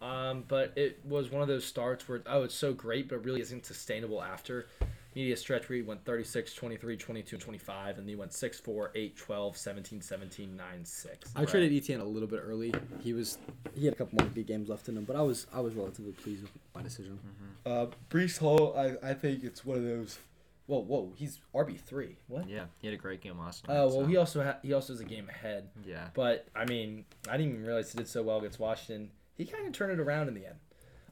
[0.02, 3.24] Um, but it was one of those starts where oh, it's so great, but it
[3.24, 4.66] really isn't sustainable after.
[5.14, 8.92] Media stretch where he went 36, 23, 22, 25, and then he went 6, 4,
[8.94, 11.32] 8, 12, 17, 17, 9, 6.
[11.36, 12.72] I traded ETN a little bit early.
[13.02, 13.36] He was
[13.74, 15.74] he had a couple more big games left in him, but I was I was
[15.74, 17.18] relatively pleased with my decision.
[17.66, 20.18] Uh, Breece Hall, I, I think it's one of those.
[20.66, 22.16] Whoa, whoa, he's RB three.
[22.28, 22.48] What?
[22.48, 23.74] Yeah, he had a great game last night.
[23.76, 25.68] Oh well, so- he also ha- he also has a game ahead.
[25.84, 26.08] yeah.
[26.14, 29.10] But I mean, I didn't even realize he did so well against Washington.
[29.36, 30.56] He kind of turned it around in the end.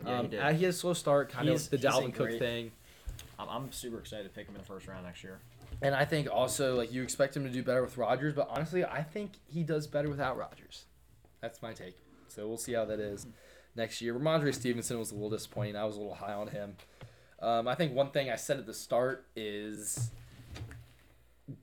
[0.07, 0.41] Yeah, he um, did.
[0.41, 2.73] uh, he had a slow start, kind He's- of the he's Dalvin Cook great- thing,
[3.40, 5.40] I'm, I'm super excited to pick him in the first round next year.
[5.83, 8.85] and I think also like you expect him to do better with Rodgers, but honestly,
[8.85, 10.85] I think he does better without Rodgers.
[11.40, 11.96] That's my take.
[12.29, 13.26] So we'll see how that is
[13.74, 14.14] next year.
[14.14, 15.76] Rhamondre Stevenson was a little disappointing.
[15.76, 16.76] I was a little high on him.
[17.40, 20.11] Um, I think one thing I said at the start is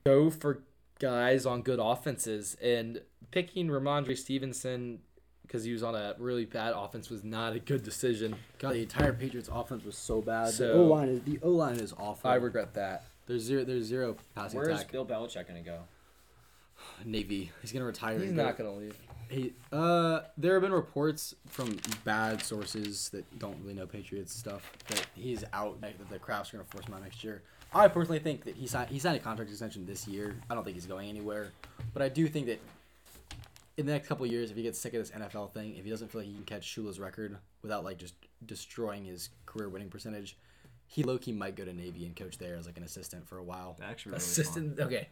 [0.04, 0.62] go for
[0.98, 5.00] guys on good offenses, and picking Rhamondre Stevenson
[5.48, 8.36] because he was on a really bad offense was not a good decision.
[8.58, 10.50] God, the entire Patriots offense was so bad.
[10.50, 12.30] So- the O line is the O line is awful.
[12.30, 13.04] I regret that.
[13.26, 13.64] There's zero.
[13.64, 14.92] There's zero passing Where is attack.
[14.92, 15.80] Bill Belichick gonna go?
[17.04, 17.50] Navy.
[17.62, 18.18] He's gonna retire.
[18.18, 18.98] He's and not go- gonna leave.
[19.30, 24.72] He, uh, there have been reports from bad sources that don't really know Patriots stuff
[24.88, 25.80] that he's out.
[25.82, 27.42] That the Krafts are gonna force him out next year.
[27.74, 30.36] I personally think that he signed he signed a contract extension this year.
[30.48, 31.52] I don't think he's going anywhere,
[31.92, 32.60] but I do think that
[33.78, 35.84] in the next couple of years, if he gets sick of this NFL thing, if
[35.84, 38.14] he doesn't feel like he can catch Shula's record without like just
[38.44, 40.36] destroying his career winning percentage,
[40.86, 43.38] he low key might go to Navy and coach there as like an assistant for
[43.38, 43.76] a while.
[43.78, 44.80] That actually really Assistant.
[44.80, 45.08] Okay.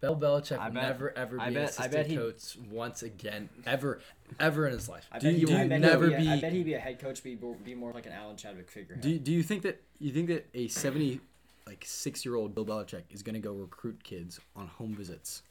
[0.00, 2.56] Bill Belichick I bet- never ever be I an bet- I assistant bet he- coach
[2.70, 4.00] once again, ever,
[4.38, 5.06] ever in his life.
[5.12, 6.40] I Do bet you- he, do I you bet never he'd be, a- I be-
[6.40, 9.02] bet he'd be a head coach, be more, be more like an Alan Chadwick figurehead.
[9.02, 11.20] Do, do you think that you think that a seventy
[11.66, 15.42] like six year old Bill Belichick is gonna go recruit kids on home visits?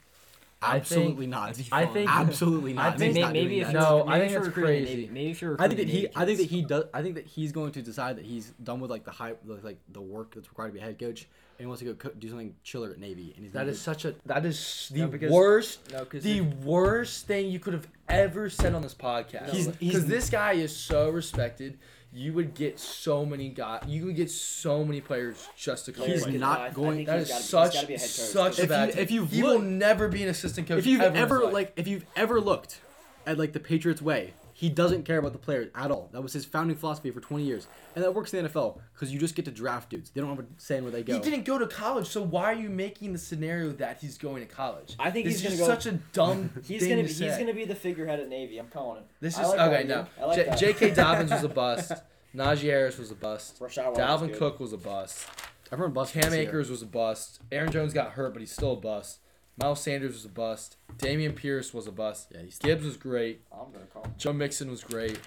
[0.62, 1.48] Absolutely think- not.
[1.72, 2.86] I think- absolutely not.
[2.86, 3.72] I He's think- not maybe if.
[3.72, 4.84] No, maybe I think that's crazy.
[4.84, 6.08] Navy- maybe if you're I think that he.
[6.14, 6.84] I think that he does.
[6.92, 9.78] I think that he's going to decide that he's done with like the hype, like
[9.90, 11.22] the work that's required to be a head coach,
[11.58, 13.32] and he wants to go co- do something chiller at Navy.
[13.36, 16.54] And he's That is such a that is the No, because- worst no, the if-
[16.64, 19.78] worst thing you could have ever said on this podcast.
[19.78, 21.78] Because this guy is so respected.
[22.12, 23.84] You would get so many guys.
[23.86, 26.06] You would get so many players just to come.
[26.06, 26.38] He's play.
[26.38, 28.00] not I- I going- think That gotta be- such be a head coach.
[28.10, 28.88] such a If bad.
[28.88, 29.02] you- take.
[29.02, 30.80] if you've he will never be an assistant coach.
[30.80, 32.80] if you've ever, ever like if you've ever looked
[33.26, 36.10] at like the Patriots way, he doesn't care about the players at all.
[36.12, 39.10] That was his founding philosophy for 20 years, and that works in the NFL because
[39.10, 40.10] you just get to draft dudes.
[40.10, 41.14] They don't have a say in where they go.
[41.14, 44.46] He didn't go to college, so why are you making the scenario that he's going
[44.46, 44.96] to college?
[44.98, 47.14] I think this he's is just go- such a dumb He's thing gonna to be,
[47.14, 47.26] say.
[47.28, 48.58] he's gonna be the figurehead at Navy.
[48.58, 49.06] I'm calling it.
[49.20, 49.84] This is like okay.
[49.88, 50.90] No, like J- J.K.
[50.94, 51.92] Dobbins was a bust.
[52.36, 53.58] Najee Harris was a bust.
[53.60, 54.36] Rachaad White was Dalvin.
[54.38, 55.26] Cook was a bust.
[55.72, 56.48] Everyone bust Cam this year.
[56.48, 57.40] Akers was a bust.
[57.50, 59.20] Aaron Jones got hurt, but he's still a bust.
[59.56, 60.76] Miles Sanders was a bust.
[60.96, 62.32] Dameon Pierce was a bust.
[62.34, 63.42] Yeah, he's Gibbs was great.
[63.52, 64.14] I'm gonna call him.
[64.16, 65.18] Joe Mixon was great.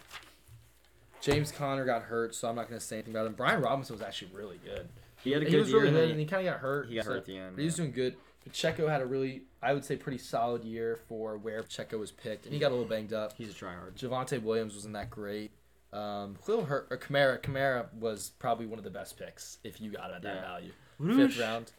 [1.21, 3.33] James Conner got hurt, so I'm not going to say anything about him.
[3.33, 4.89] Brian Robinson was actually really good.
[5.23, 6.59] He had a he good was year, really and good, and he kind of got
[6.59, 6.89] hurt.
[6.89, 7.55] he got so- hurt at the end.
[7.55, 8.17] But he was doing good.
[8.43, 12.43] Pacheco had a really, I would say, pretty solid year for where Pacheco was picked,
[12.43, 13.31] and he got a little banged up.
[13.37, 13.93] He's a tryhard.
[13.97, 15.51] Javonte Williams wasn't that great.
[15.93, 17.39] Um, Khalil Hurt or Kamara.
[17.41, 20.41] Kamara was probably one of the best picks if you got him at that Yeah.
[20.41, 21.35] value, Whoosh.
[21.35, 21.71] fifth round.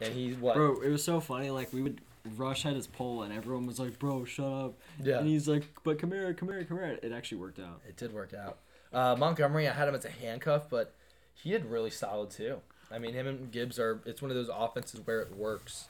[0.00, 0.56] And he what?
[0.56, 1.50] Bro, it was so funny.
[1.50, 2.00] Like we would
[2.36, 5.64] rush had his pole, and everyone was like, "Bro, shut up." Yeah, And he's like,
[5.84, 7.80] "But come here, come here, come here." It actually worked out.
[7.88, 8.58] it did work out.
[8.92, 10.94] Uh, Montgomery, I had him as a handcuff, but
[11.34, 12.60] he did really solid too.
[12.90, 14.00] I mean, him and Gibbs are.
[14.06, 15.86] It's one of those offenses where it works.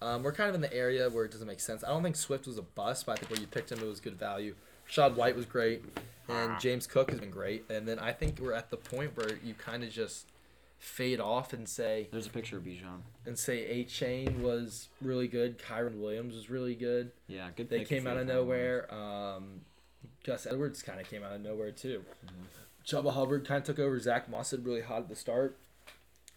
[0.00, 1.82] Um, we're kind of in the area where it doesn't make sense.
[1.82, 3.84] I don't think Swift was a bust, but I think where you picked him, it
[3.86, 4.54] was good value.
[4.88, 5.84] Rachaad White was great,
[6.28, 7.64] and James Cook has been great.
[7.68, 10.26] And then I think we're at the point where you kind of just
[10.78, 13.00] fade off and say There's a picture of Bijan.
[13.26, 15.58] and say Achane was really good.
[15.58, 17.10] Kyren Williams was really good.
[17.26, 17.68] Yeah, good.
[17.68, 18.92] They pick came for out of the nowhere.
[18.94, 19.62] Um,
[20.24, 22.04] Gus Edwards kind of came out of nowhere too.
[22.86, 23.98] Chuba Hubbard kind of took over.
[23.98, 25.56] Zack Moss did really hot at the start.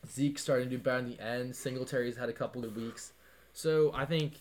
[0.09, 1.53] Zeke starting to do better in the end.
[1.55, 3.13] Singletary's had a couple of weeks.
[3.53, 4.33] So I think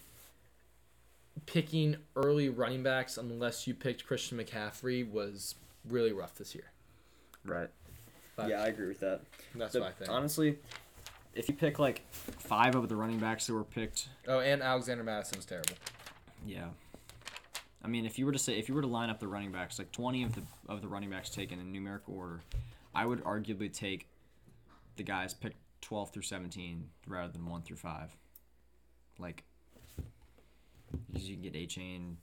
[1.46, 5.54] picking early running backs, unless you picked Christian McCaffrey, was
[5.88, 6.70] really rough this year.
[7.44, 7.68] Right.
[8.42, 9.22] But yeah, I agree with that.
[9.55, 10.11] That's The- what I think.
[10.11, 10.59] Honestly,
[11.35, 15.05] if you pick like five of the running backs that were picked, oh, and Alexander
[15.05, 15.74] Mattison's terrible.
[16.46, 16.68] yeah.
[17.83, 19.53] I mean, if you were to say if you were to line up the running
[19.53, 22.40] backs, like twenty of the of the running backs taken in numerical order,
[22.94, 24.07] I would arguably take
[24.96, 28.14] the guys picked twelve through seventeen rather than one through five.
[29.18, 29.44] Like,
[31.11, 32.16] because you can get Achane,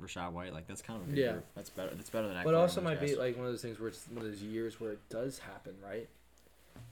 [0.00, 1.32] Rachaad White, like that's kind of a big Yeah.
[1.32, 1.44] group.
[1.54, 1.94] That's better.
[1.94, 2.42] That's better than.
[2.44, 4.24] But Ekeler also and might those be like one of those things where it's one
[4.24, 6.08] of those years where it does happen, right?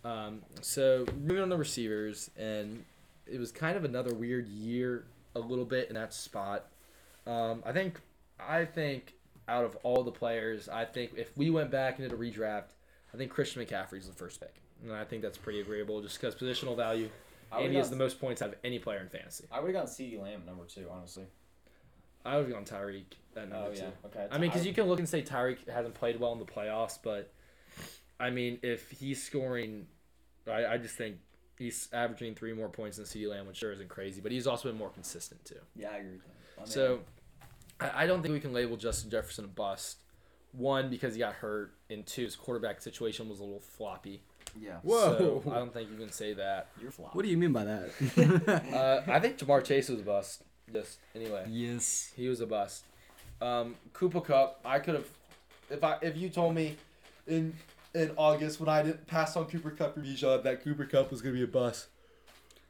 [0.04, 2.84] Um, so moving on to receivers, and
[3.26, 6.66] it was kind of another weird year, a little bit in that spot.
[7.26, 8.00] Um, I think,
[8.40, 9.14] I think
[9.48, 12.70] out of all the players, I think if we went back and did a redraft,
[13.14, 16.34] I think Christian McCaffrey's the first pick, and I think that's pretty agreeable just because
[16.34, 17.08] positional value,
[17.52, 19.44] and he has the most points out of any player in fantasy.
[19.52, 21.24] I would have gotten CeeDee Lamb number two, honestly.
[22.24, 23.04] I would have gone Tyreek
[23.36, 23.80] at number Oh two.
[23.82, 24.26] yeah, okay.
[24.30, 26.98] I mean, because you can look and say Tyreek hasn't played well in the playoffs,
[27.02, 27.32] but
[28.20, 29.86] I mean, if he's scoring,
[30.46, 31.16] I, I just think
[31.58, 34.68] he's averaging three more points than CeeDee Lamb, which sure isn't crazy, but he's also
[34.68, 35.56] been more consistent too.
[35.76, 36.32] Yeah, I agree with that.
[36.58, 37.00] I mean, So
[37.80, 39.98] I, I don't think we can label Justin Jefferson a bust.
[40.52, 44.22] One, because he got hurt, and two, his quarterback situation was a little floppy.
[44.60, 46.68] yeah, So I don't think you can say that.
[46.80, 47.14] you're flop.
[47.14, 47.90] What do you mean by that?
[48.74, 50.42] Uh, I think Ja'Marr Chase was a bust.
[50.72, 51.46] Just anyway.
[51.48, 52.12] Yes.
[52.16, 52.84] He was a bust.
[53.40, 55.08] Um, Cooper Kupp, I could have,
[55.70, 56.76] if I if you told me
[57.26, 57.54] in
[57.94, 61.20] in August when I didn't pass on Cooper Kupp or Bijan that Cooper Kupp was
[61.20, 61.88] gonna be a bust,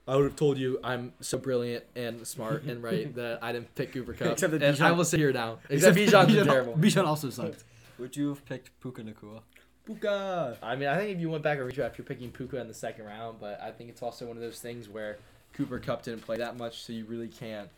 [0.09, 3.75] I would have told you I'm so brilliant and smart and right that I didn't
[3.75, 4.33] pick Cooper Kupp.
[4.33, 5.59] Except that and I will sit here now.
[5.69, 6.75] Except Bijan's been terrible.
[6.75, 7.65] Bijan also sucked.
[7.99, 9.43] Would you have picked Puka Nacua?
[9.85, 10.57] Puka.
[10.63, 12.75] I mean, I think if you went back and redraft, you're picking Puka in the
[12.75, 15.19] second round, but I think it's also one of those things where
[15.53, 17.69] Cooper Kupp didn't play that much, so you really can't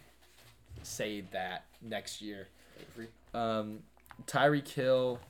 [0.82, 2.48] say that next year.
[3.32, 3.80] Um,
[4.26, 5.20] Tyreek Hill,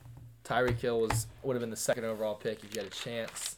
[0.43, 3.57] Tyreek Hill was would have been the second overall pick if you had a chance.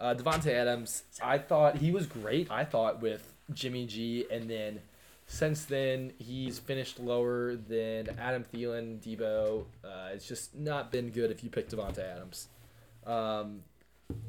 [0.00, 2.50] Uh, Davante Adams, I thought he was great.
[2.50, 4.80] I thought with Jimmy G, and then
[5.26, 9.64] since then he's finished lower than Adam Thielen, Deebo.
[9.84, 12.48] Uh, it's just not been good if you pick Davante Adams.
[13.06, 13.62] Um,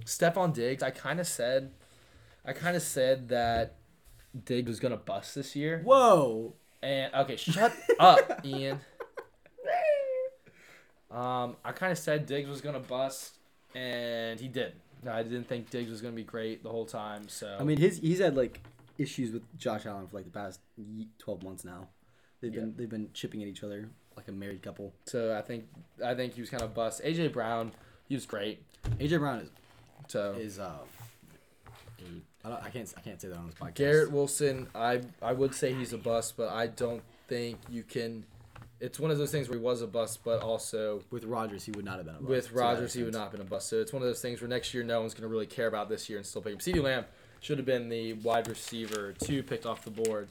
[0.06, 1.72] Stefon Diggs, I kind of said,
[2.46, 3.76] I kind of said that
[4.46, 5.82] Diggs was gonna bust this year.
[5.84, 6.54] Whoa.
[6.86, 8.80] And okay, shut up, Ian.
[11.10, 13.38] Um, I kind of said Diggs was gonna bust,
[13.74, 14.74] and he did.
[15.10, 17.28] I didn't think Diggs was gonna be great the whole time.
[17.28, 18.62] So I mean, his he's had like
[19.00, 20.60] issues with Josh Allen for like the past
[21.18, 21.88] twelve months now.
[22.42, 24.94] They've been they've been chipping at each other like a married couple.
[25.06, 25.66] so I think
[26.06, 27.02] I think he was kind of bust.
[27.04, 27.72] AJ Brown,
[28.08, 28.64] he was great.
[29.00, 29.50] AJ Brown is
[30.08, 30.78] So is uh.
[32.46, 33.76] I, don't, I can't I can't say that on this podcast.
[33.76, 38.26] Garrett Wilson, I I would say he's a bust, but I don't think you can.
[38.80, 41.72] It's one of those things where he was a bust, but also with Rodgers he
[41.72, 43.70] would not have been a bust, with Rodgers, he would not have been a bust.
[43.70, 45.68] So it's one of those things where next year no one's going to really care
[45.68, 46.60] about this year and still pick him.
[46.60, 47.06] CeeDee Lamb
[47.40, 50.28] should have been the wide receiver two picked off the board.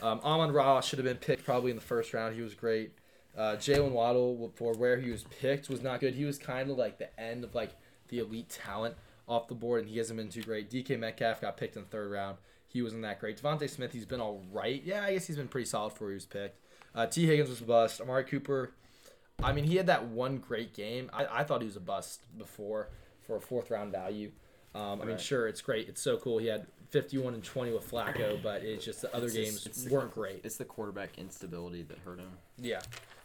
[0.00, 2.34] Um, Amon Ra should have been picked probably in the first round.
[2.34, 2.92] He was great.
[3.36, 6.14] Uh, Jaylen Waddle for where he was picked was not good.
[6.14, 7.70] He was kind of like the end of like
[8.08, 8.94] the elite talent
[9.28, 10.70] off the board, and he hasn't been too great.
[10.70, 12.38] DK Metcalf got picked in the third round.
[12.68, 13.40] He wasn't that great.
[13.40, 14.82] DeVonta Smith, he's been all right.
[14.84, 16.58] Yeah, I guess he's been pretty solid for where he was picked.
[16.94, 17.26] Uh, T.
[17.26, 18.00] Higgins was a bust.
[18.00, 18.70] Amari Cooper,
[19.42, 21.10] I mean, he had that one great game.
[21.12, 22.88] I, I thought he was a bust before
[23.26, 24.30] for a fourth round value.
[24.74, 25.20] Um, I mean, Right.
[25.20, 25.88] sure, it's great.
[25.88, 26.38] It's so cool.
[26.38, 29.66] He had 51 and 20 with Flacco, but it's just the other It's games just-
[29.66, 30.40] it's the- weren't great.
[30.44, 32.30] It's the quarterback instability that hurt him.
[32.58, 32.80] Yeah,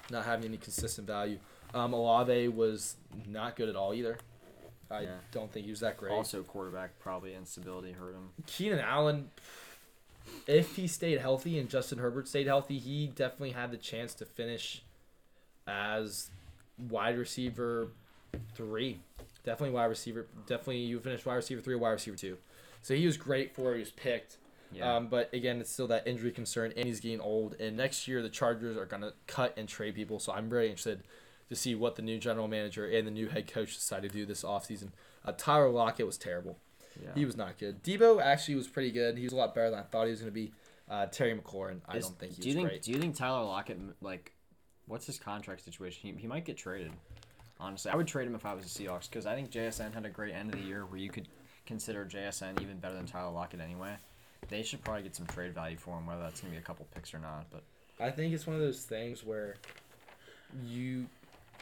[0.09, 1.39] not having any consistent value.
[1.73, 2.95] Um, Olave was
[3.27, 4.17] not good at all either.
[4.89, 5.17] I Yeah.
[5.31, 6.11] don't think he was that great.
[6.13, 8.29] Also, quarterback probably instability hurt him.
[8.45, 9.31] Keenan Allen,
[10.47, 14.25] if he stayed healthy and Justin Herbert stayed healthy, he definitely had the chance to
[14.25, 14.83] finish
[15.67, 16.29] as
[16.77, 17.89] wide receiver
[18.55, 18.99] three.
[19.43, 20.27] Definitely wide receiver.
[20.45, 22.37] Definitely you finished wide receiver three or wide receiver two.
[22.81, 24.37] So he was great for he was picked.
[24.71, 24.95] Yeah.
[24.97, 27.55] Um, but again, it's still that injury concern, and he's getting old.
[27.59, 30.19] And next year, the Chargers are going to cut and trade people.
[30.19, 31.03] So I'm very interested
[31.49, 34.25] to see what the new general manager and the new head coach decide to do
[34.25, 34.89] this offseason.
[35.25, 36.57] Uh, Tyler Lockett was terrible.
[37.01, 37.09] yeah.
[37.15, 37.83] He was not good.
[37.83, 39.17] Deebo actually was pretty good.
[39.17, 40.51] He was a lot better than I thought he was going to be.
[40.89, 42.81] Uh, Terry McLaurin, I Is- don't think he do you think, great.
[42.81, 44.31] Do you think Tyler Lockett like,
[44.87, 46.09] what's his contract situation?
[46.15, 46.91] He, he might get traded.
[47.59, 50.05] Honestly, I would trade him if I was the Seahawks because I think JSN had
[50.05, 51.27] a great end of the year where you could
[51.65, 53.95] consider JSN even better than Tyler Lockett anyway.
[54.47, 56.87] They should probably get some trade value for him, whether that's gonna be a couple
[56.93, 57.47] picks or not.
[57.51, 57.63] But
[57.99, 59.55] I think it's one of those things where
[60.63, 61.07] you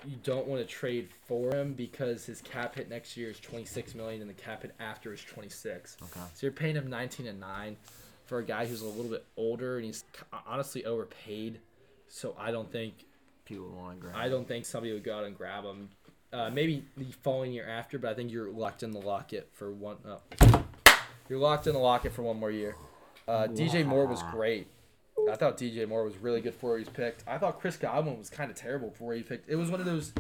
[0.06, 3.96] you don't want to trade for him because his cap hit next year is 26
[3.96, 5.98] million and the cap hit after is 26.
[6.04, 6.20] Okay.
[6.34, 7.78] So you're paying him 19 and 9
[8.26, 10.04] for a guy who's a little bit older and he's
[10.48, 11.60] honestly overpaid.
[12.08, 13.06] So I don't think
[13.46, 14.16] People want to grab.
[14.18, 15.90] I don't think somebody would go out and grab him.
[16.34, 19.72] Uh, maybe the following year after, but I think you're locked in the locket for
[19.72, 19.98] one.
[20.06, 20.64] Oh.
[21.30, 22.76] You're locked in the locket for one more year.
[23.28, 24.68] Uh, DJ Moore was great.
[25.32, 27.24] I thought DJ Moore was really good for where he was picked.
[27.28, 29.50] I thought Chris Godwin was kind of terrible for where he picked.
[29.50, 30.14] It was one of those.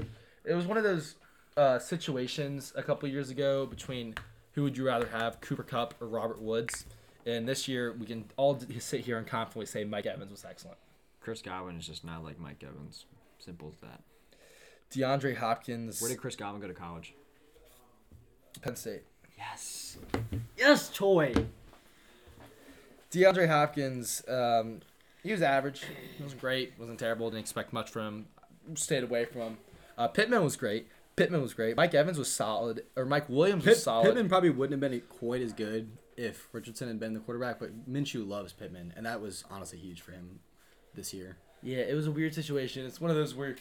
[0.44, 1.16] It was one of those
[1.58, 4.16] uh, situations a couple years ago between
[4.54, 6.86] who would you rather have, Cooper Kupp or Robert Woods.
[7.26, 10.78] And this year we can all sit here and confidently say Mike Evans was excellent.
[11.22, 13.06] Chris Godwin is just not like Mike Evans.
[13.40, 14.02] Simple as that.
[14.92, 17.16] DeAndre Hopkins, Where did Chris Godwin go to college?
[18.62, 19.04] Penn State.
[19.38, 19.98] Yes.
[20.58, 21.34] Yes, Toy.
[23.16, 24.82] DeAndre Hopkins, um,
[25.24, 25.82] he was average.
[26.18, 26.74] He wasn't great.
[26.78, 27.30] wasn't terrible.
[27.30, 28.26] Didn't expect much from
[28.68, 28.76] him.
[28.76, 29.58] Stayed away from him.
[29.98, 30.88] Uh, Pittman was great.
[31.16, 31.78] Pittman was great.
[31.78, 32.84] Mike Evans was solid.
[32.96, 34.06] Or Mike Williams was solid.
[34.08, 37.90] Pittman probably wouldn't have been quite as good if Richardson had been the quarterback, but
[37.92, 40.40] Minshew loves Pittman, and that was honestly huge for him
[40.94, 41.38] this year.
[41.64, 42.86] Yeah, it was a weird situation.
[42.86, 43.60] It's one of those weird.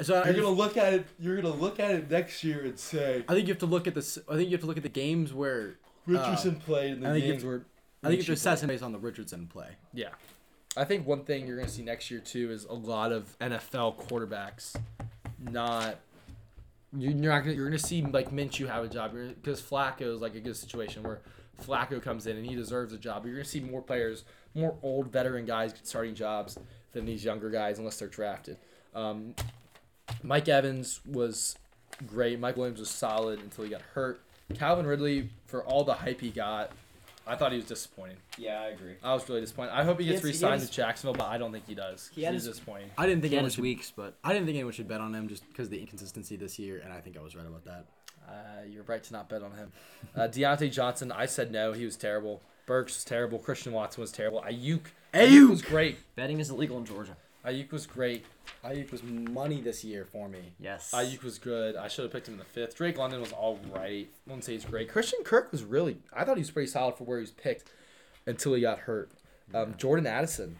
[0.00, 1.06] So You're gonna look at it.
[1.20, 3.86] You're gonna look at it next year and say I think you have to look
[3.86, 4.18] at this.
[4.28, 5.74] I think you have to look at the games where
[6.06, 7.62] Richardson played in the I think you games have- where.
[8.04, 9.68] I think you just have to assess him based on the Richardson play.
[9.92, 10.08] Yeah.
[10.76, 13.38] I think one thing you're going to see next year too is a lot of
[13.38, 14.76] NFL quarterbacks
[15.38, 15.98] not
[16.96, 20.20] you're not gonna, you're going to see like Minshew have a job because Flacco is
[20.20, 21.20] like a good situation where
[21.62, 23.24] Flacco comes in and he deserves a job.
[23.24, 26.58] You're going to see more players, more old veteran guys starting jobs
[26.92, 28.56] than these younger guys unless they're drafted.
[28.94, 29.34] Um,
[30.22, 31.56] Mike Evans was
[32.06, 32.38] great.
[32.38, 34.20] Mike Williams was solid until he got hurt.
[34.54, 36.70] Calvin Ridley, for all the hype he got,
[37.26, 38.16] I thought he was disappointing.
[38.36, 38.94] Yeah, I agree.
[39.02, 39.72] I was really disappointed.
[39.72, 41.66] I hope he gets He has- he re-signed has- to Jacksonville, but I don't think
[41.66, 42.10] he does.
[42.14, 42.90] He had He's his- disappointing.
[42.98, 44.88] I didn't think He had anyone his should, weeks, but I didn't think anyone should
[44.88, 47.34] bet on him just because of the inconsistency this year, and I think I was
[47.34, 47.86] right about that.
[48.28, 49.72] Uh, you're right to not bet on him.
[50.14, 51.72] Uh, Diontae Johnson, I said no.
[51.72, 52.42] He was terrible.
[52.66, 53.38] Burks was terrible.
[53.38, 54.40] Christian Watson was terrible.
[54.42, 55.50] Aiyuk, Aiyuk!
[55.50, 55.98] was great.
[56.16, 57.16] betting is illegal in Georgia.
[57.44, 58.24] Aiyuk was great.
[58.64, 60.52] Aiyuk was money this year for me.
[60.58, 60.92] Yes.
[60.92, 61.76] Aiyuk was good.
[61.76, 62.76] I should have picked him in the fifth.
[62.76, 64.08] Drake London was all right.
[64.26, 64.88] I won't say he's great.
[64.90, 65.98] Christian Kirk was really.
[66.12, 67.70] I thought he was pretty solid for where he was picked
[68.26, 69.10] until he got hurt.
[69.52, 70.56] Um, Jordan Addison,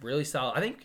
[0.00, 0.54] really solid.
[0.56, 0.78] I think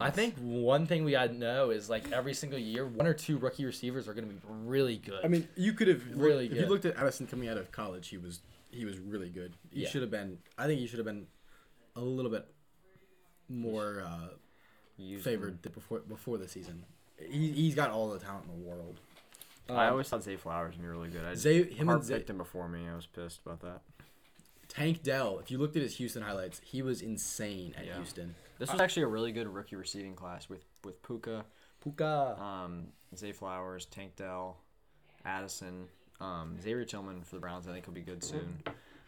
[0.00, 3.38] I think one thing we gotta know is like every single year, one or two
[3.38, 5.24] rookie receivers are gonna be really good.
[5.24, 6.44] I mean, you could have Really really.
[6.46, 6.60] If good.
[6.60, 9.54] you looked at Addison coming out of college, he was he was really good.
[9.72, 9.88] He Yeah.
[9.88, 10.38] should have been.
[10.56, 11.26] I think he should have been
[11.96, 12.46] a little bit
[13.48, 14.28] more uh,
[15.20, 16.84] favored th- before before the season.
[17.18, 19.00] He he's got all the talent in the world.
[19.68, 19.76] him.
[19.76, 21.24] I Um, always thought Zay Flowers would be really good.
[21.24, 22.88] I Zay him and Zay, picked him before me.
[22.88, 23.80] I was pissed about that.
[24.68, 25.38] Tank Dell.
[25.38, 27.96] If you looked at his Houston highlights, he was insane at Yeah.
[27.96, 28.34] Houston.
[28.58, 31.44] This was actually a really good rookie receiving class with with Puka,
[31.82, 32.36] Puka.
[32.40, 34.58] um, Zay Flowers, Tank Dell,
[35.24, 35.88] Addison,
[36.20, 37.66] um, Xavier Tillman for the Browns.
[37.68, 38.62] I think he'll be good soon.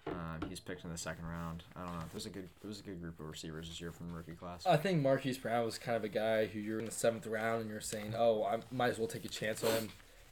[0.06, 1.62] Um, he's picked in the second round.
[1.76, 2.04] I don't know.
[2.04, 2.48] It was a good.
[2.62, 4.66] It was a good group of receivers this year from rookie class.
[4.66, 7.62] I think Marquise Brown was kind of a guy who you're in the seventh round
[7.62, 9.88] and you're saying, "Oh, I might as well take a chance on him."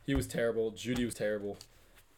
[0.07, 0.73] He was terrible.
[0.73, 1.59] Jeudy was terrible.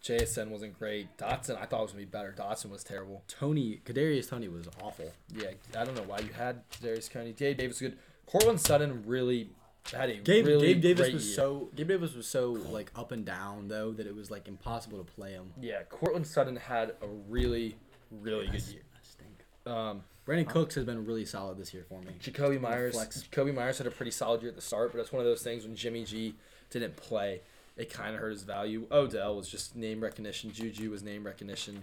[0.02, 1.14] JSN wasn't great.
[1.18, 2.34] Dotson, I thought was gonna be better.
[2.36, 3.22] Dotson was terrible.
[3.28, 5.12] Toney Kadarius Toney was awful.
[5.34, 7.32] Yeah, I don't know why you had Darius Toney.
[7.32, 7.98] Gabe Davis was good.
[8.26, 11.34] Courtland Sutton really had a Gabe, really Gabe Davis was year.
[11.34, 14.98] so Gabe Davis was so like up and down though that it was like impossible
[14.98, 15.52] to play him.
[15.60, 17.76] Yeah, Courtland Sutton had a really,
[18.10, 18.82] really good year.
[18.94, 19.44] I stink.
[19.66, 22.12] Um, Brandin Cooks has been really solid this year for me.
[22.22, 22.94] Jakobi Meyers.
[22.94, 23.24] flex.
[23.30, 25.42] Jakobi Meyers had a pretty solid year at the start, but that's one of those
[25.42, 26.34] things when Jimmy G
[26.70, 27.40] didn't play,
[27.76, 28.86] it kind of hurt his value.
[28.92, 30.52] Odell was just name recognition.
[30.52, 31.82] Juju was name recognition.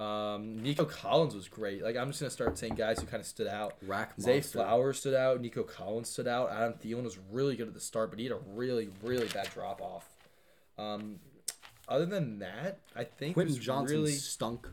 [0.00, 1.84] Um, Nico Collins was great.
[1.84, 3.74] Like I'm just gonna start saying guys who kind of stood out.
[3.86, 4.58] Rack Zay monster.
[4.58, 5.40] Flowers stood out.
[5.42, 6.50] Nico Collins stood out.
[6.50, 9.50] Adam Thielen was really good at the start, but he had a really, really bad
[9.52, 10.08] drop off.
[10.78, 11.16] Um,
[11.86, 14.68] other than that, I think Quentin Johnston really stunk.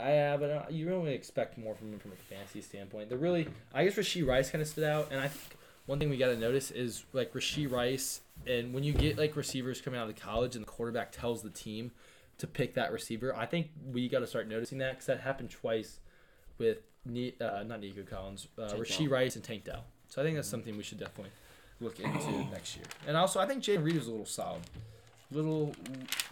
[0.00, 3.10] I yeah, but uh, you really expect more from him from a fantasy standpoint.
[3.10, 6.10] The really, I guess Rashee Rice kind of stood out, and I think one thing
[6.10, 10.00] we got to notice is like Rashee Rice, and when you get like receivers coming
[10.00, 11.92] out of college and the quarterback tells the team
[12.40, 15.50] to pick that receiver, I think we got to start noticing that because that happened
[15.50, 16.00] twice
[16.58, 19.08] with Ne- uh, not Nico Collins, uh, Rashee.
[19.10, 19.84] Rice and Tank Dell.
[20.08, 21.32] So I think that's something we should definitely
[21.80, 22.84] look into next year.
[23.06, 24.60] And also, I think Jayden Reed was a little solid,
[25.30, 25.74] little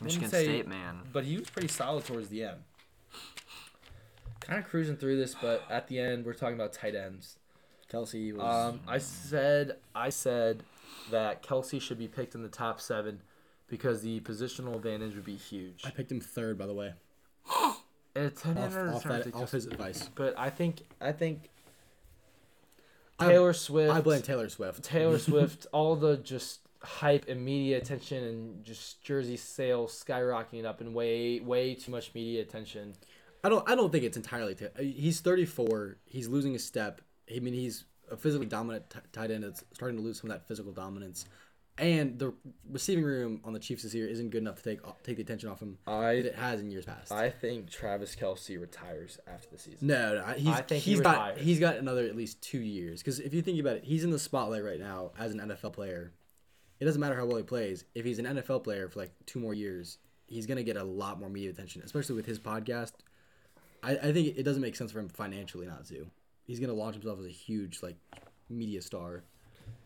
[0.02, 0.98] Michigan say- State man.
[1.12, 2.58] but he was pretty solid towards the end.
[4.40, 7.36] Kind of cruising through this, but at the end we're talking about tight ends.
[7.92, 8.42] Kelce was.
[8.74, 10.62] Um, I said I said
[11.10, 13.20] that Kelce should be picked in the top seven
[13.68, 15.82] because the positional advantage would be huge.
[15.84, 16.92] I picked him third, by the way,
[18.14, 20.08] And a off, off, that, off his advice.
[20.14, 21.50] But I think I think
[23.18, 23.92] I- Taylor Swift.
[23.92, 24.82] I blame Taylor Swift.
[24.84, 30.80] Taylor Swift, all the just hype and media attention and just jersey sales skyrocketing up
[30.80, 32.94] and way way too much media attention.
[33.44, 33.68] I don't.
[33.68, 34.54] I don't think it's entirely.
[34.54, 35.96] Ta- he's 34.
[36.06, 37.00] He's losing a step.
[37.34, 39.44] I mean, he's a physically dominant t- tight end.
[39.44, 41.26] That's starting to lose some of that physical dominance,
[41.78, 42.34] and the
[42.70, 45.48] receiving room on the Chiefs this year isn't good enough to take take the attention
[45.48, 47.12] off him I that it has in years past.
[47.12, 49.86] I think Travis Kelce retires after the season.
[49.86, 53.00] no, no, he's I think he he's got he's got another at least two years.
[53.00, 55.72] Because if you think about it, he's in the spotlight right now as an NFL
[55.72, 56.12] player.
[56.80, 57.84] It doesn't matter how well he plays.
[57.94, 61.18] If he's an NFL player for like two more years, he's gonna get a lot
[61.18, 62.92] more media attention, especially with his podcast.
[63.82, 66.06] I, I think it doesn't make sense for him financially not to.
[66.44, 67.96] He's gonna launch himself as a huge like
[68.48, 69.24] media star,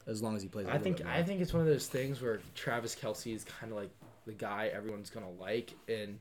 [0.06, 0.66] as long as he plays.
[0.66, 1.14] a I think bit more.
[1.14, 3.90] I think it's one of those things where Travis Kelce is kind of like
[4.26, 6.18] the guy everyone's gonna like, and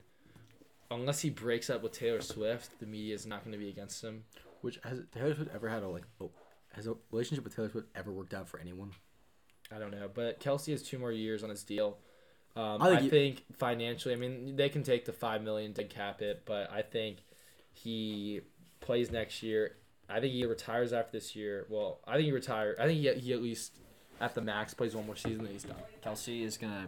[0.91, 4.03] unless he breaks up with Taylor Swift, the media is not going to be against
[4.03, 4.23] him.
[4.61, 6.03] Which has Taylor Swift ever had a like?
[6.19, 6.29] Oh,
[6.73, 8.91] has a relationship with Taylor Swift ever worked out for anyone?
[9.73, 11.97] I don't know, but Kelce has two more years on his deal.
[12.55, 15.85] Um, I I, think think financially, I mean, they can take the five million to
[15.85, 17.19] cap it, but I think
[17.71, 18.41] he
[18.81, 19.77] plays next year.
[20.11, 21.65] I think he retires after this year.
[21.69, 22.77] Well, I think he retires.
[22.79, 23.73] I think he, he at least
[24.19, 25.77] at the max plays one more season, then he's done.
[26.05, 26.87] Kelce is gonna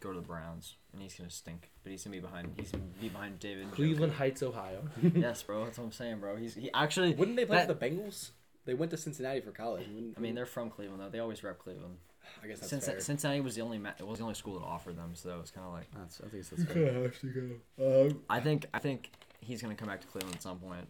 [0.00, 1.70] go to the Browns, and he's gonna stink.
[1.82, 2.52] But he's gonna be behind.
[2.56, 3.66] He's gonna be behind David.
[3.68, 3.74] Njoku.
[3.74, 4.82] Cleveland Heights, Ohio.
[5.14, 5.64] yes, bro.
[5.64, 6.36] That's what I'm saying, bro.
[6.36, 7.14] He's he actually.
[7.14, 8.30] Wouldn't they play that- for the Bengals?
[8.66, 9.86] They went to Cincinnati for college.
[9.88, 11.08] Wouldn't- I mean, they're from Cleveland though.
[11.08, 11.96] They always rep Cleveland.
[12.42, 13.00] I guess that's Since fair.
[13.00, 15.40] Cincinnati was the only ma- it was the only school that offered them, so it
[15.40, 17.02] was kind of like That's, I think that's fair.
[17.02, 18.06] have to go.
[18.10, 19.10] Um, I think I think
[19.40, 20.86] he's gonna come back to Cleveland at some point.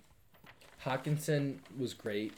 [0.85, 2.33] Hockenson was great.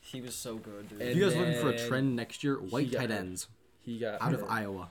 [0.00, 1.00] He was so good, dude.
[1.02, 3.18] If you guys are looking for a then trend next year, white got tight hurt.
[3.18, 3.48] ends
[3.80, 4.50] He got out of hurt.
[4.50, 4.88] Iowa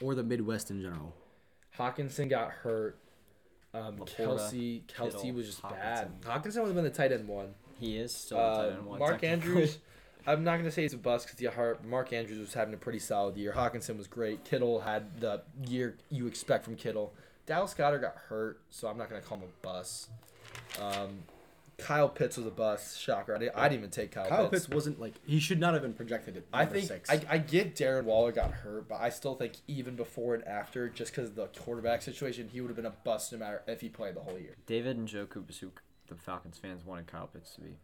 [0.00, 1.14] or the Midwest in general.
[1.78, 2.96] Hockenson got hurt.
[3.72, 6.08] Um, LaPorta, Kelce Kelce Kittle, was just bad.
[6.22, 6.30] Hockenson.
[6.30, 7.54] Hockenson would have been the tight end one.
[7.80, 8.98] he is still a tight Uh, end one.
[8.98, 9.24] Mark.
[9.24, 9.78] Andrews.
[10.26, 11.84] I'm not gonna say he's a bust because he got hurt.
[11.84, 13.52] Mark Andrews was having a pretty solid year.
[13.52, 14.42] Hockenson was great.
[14.44, 17.12] Kittle had the year you expect from Kittle.
[17.44, 20.08] Dallas Goedert got hurt, so I'm not gonna call him a bust.
[20.80, 21.18] Um,
[21.78, 23.00] Kyle Pitts was a bust.
[23.00, 23.34] Shocker.
[23.34, 24.66] I didn't, I didn't even take Kyle, Kyle Pitts.
[24.66, 27.10] Pitts wasn't like he should not have been projected at I number think six.
[27.10, 30.88] I, I get Darren Waller got hurt, but I still think even before and after,
[30.88, 33.80] just because of the quarterback situation, he would have been a bust no matter if
[33.80, 34.56] he played the whole year.
[34.66, 35.70] David Njoku was who
[36.08, 37.76] the Falcons fans wanted Kyle Pitts to be.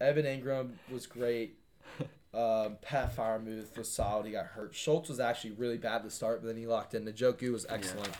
[0.00, 1.58] Evan Engram was great.
[2.34, 4.26] Um, Pat Freiermuth was solid.
[4.26, 4.74] He got hurt.
[4.74, 7.06] Schultz was actually really bad to start, but then he locked in.
[7.06, 8.14] Njoku was excellent.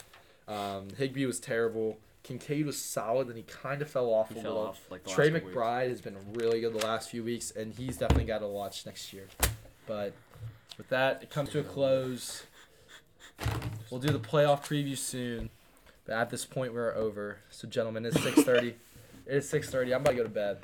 [0.48, 1.98] Um, Higbee was terrible.
[2.28, 4.68] Kincaid was solid, and he kind of fell off He a fell little.
[4.68, 5.56] off like the Trey last couple weeks.
[5.58, 8.84] McBride has been really good the last few weeks, and he's definitely got to watch
[8.84, 9.28] next year.
[9.86, 10.12] But
[10.76, 12.42] with that, it comes to a close.
[13.90, 15.48] We'll do the playoff preview soon.
[16.04, 17.38] But at this point, we're over.
[17.50, 18.74] So, gentlemen, it's six thirty.
[19.26, 19.94] it is six thirty.
[19.94, 20.58] I'm about to go to bed.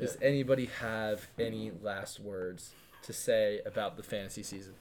[0.00, 4.74] Does anybody have any last words to say about the fantasy season?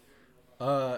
[0.59, 0.97] Uh,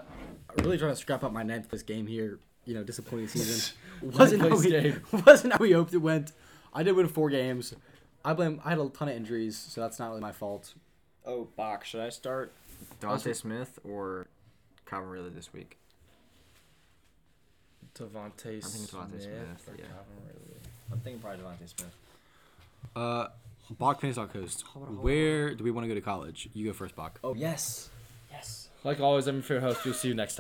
[0.58, 2.40] I'm really trying to scrap out my ninth this game here.
[2.68, 3.74] You know, disappointing season.
[4.02, 5.02] wasn't how we, game.
[5.26, 6.34] wasn't how we hoped it went.
[6.74, 7.74] I did win four games.
[8.24, 8.62] I blame.
[8.64, 10.76] I had a ton of injuries, so that's not really my fault.
[11.26, 12.54] Oh, Bach, should I start
[13.02, 14.28] DeVonta Smith or
[14.86, 15.78] Calvin Ridley this week?
[17.96, 19.86] DeVonta I think DeVonta Smith, or yeah.
[19.86, 20.60] Calvin Ridley?
[20.92, 21.96] I'm thinking probably DeVonta Smith.
[22.96, 23.28] Uh,
[23.72, 24.64] Bach finished on coast.
[24.76, 26.50] Where do we want to go to college?
[26.54, 27.20] You go first, Bach.
[27.24, 27.90] Oh yes,
[28.32, 28.70] yes.
[28.84, 29.86] Like always, I'm your favorite host.
[29.86, 30.36] We'll see you next time.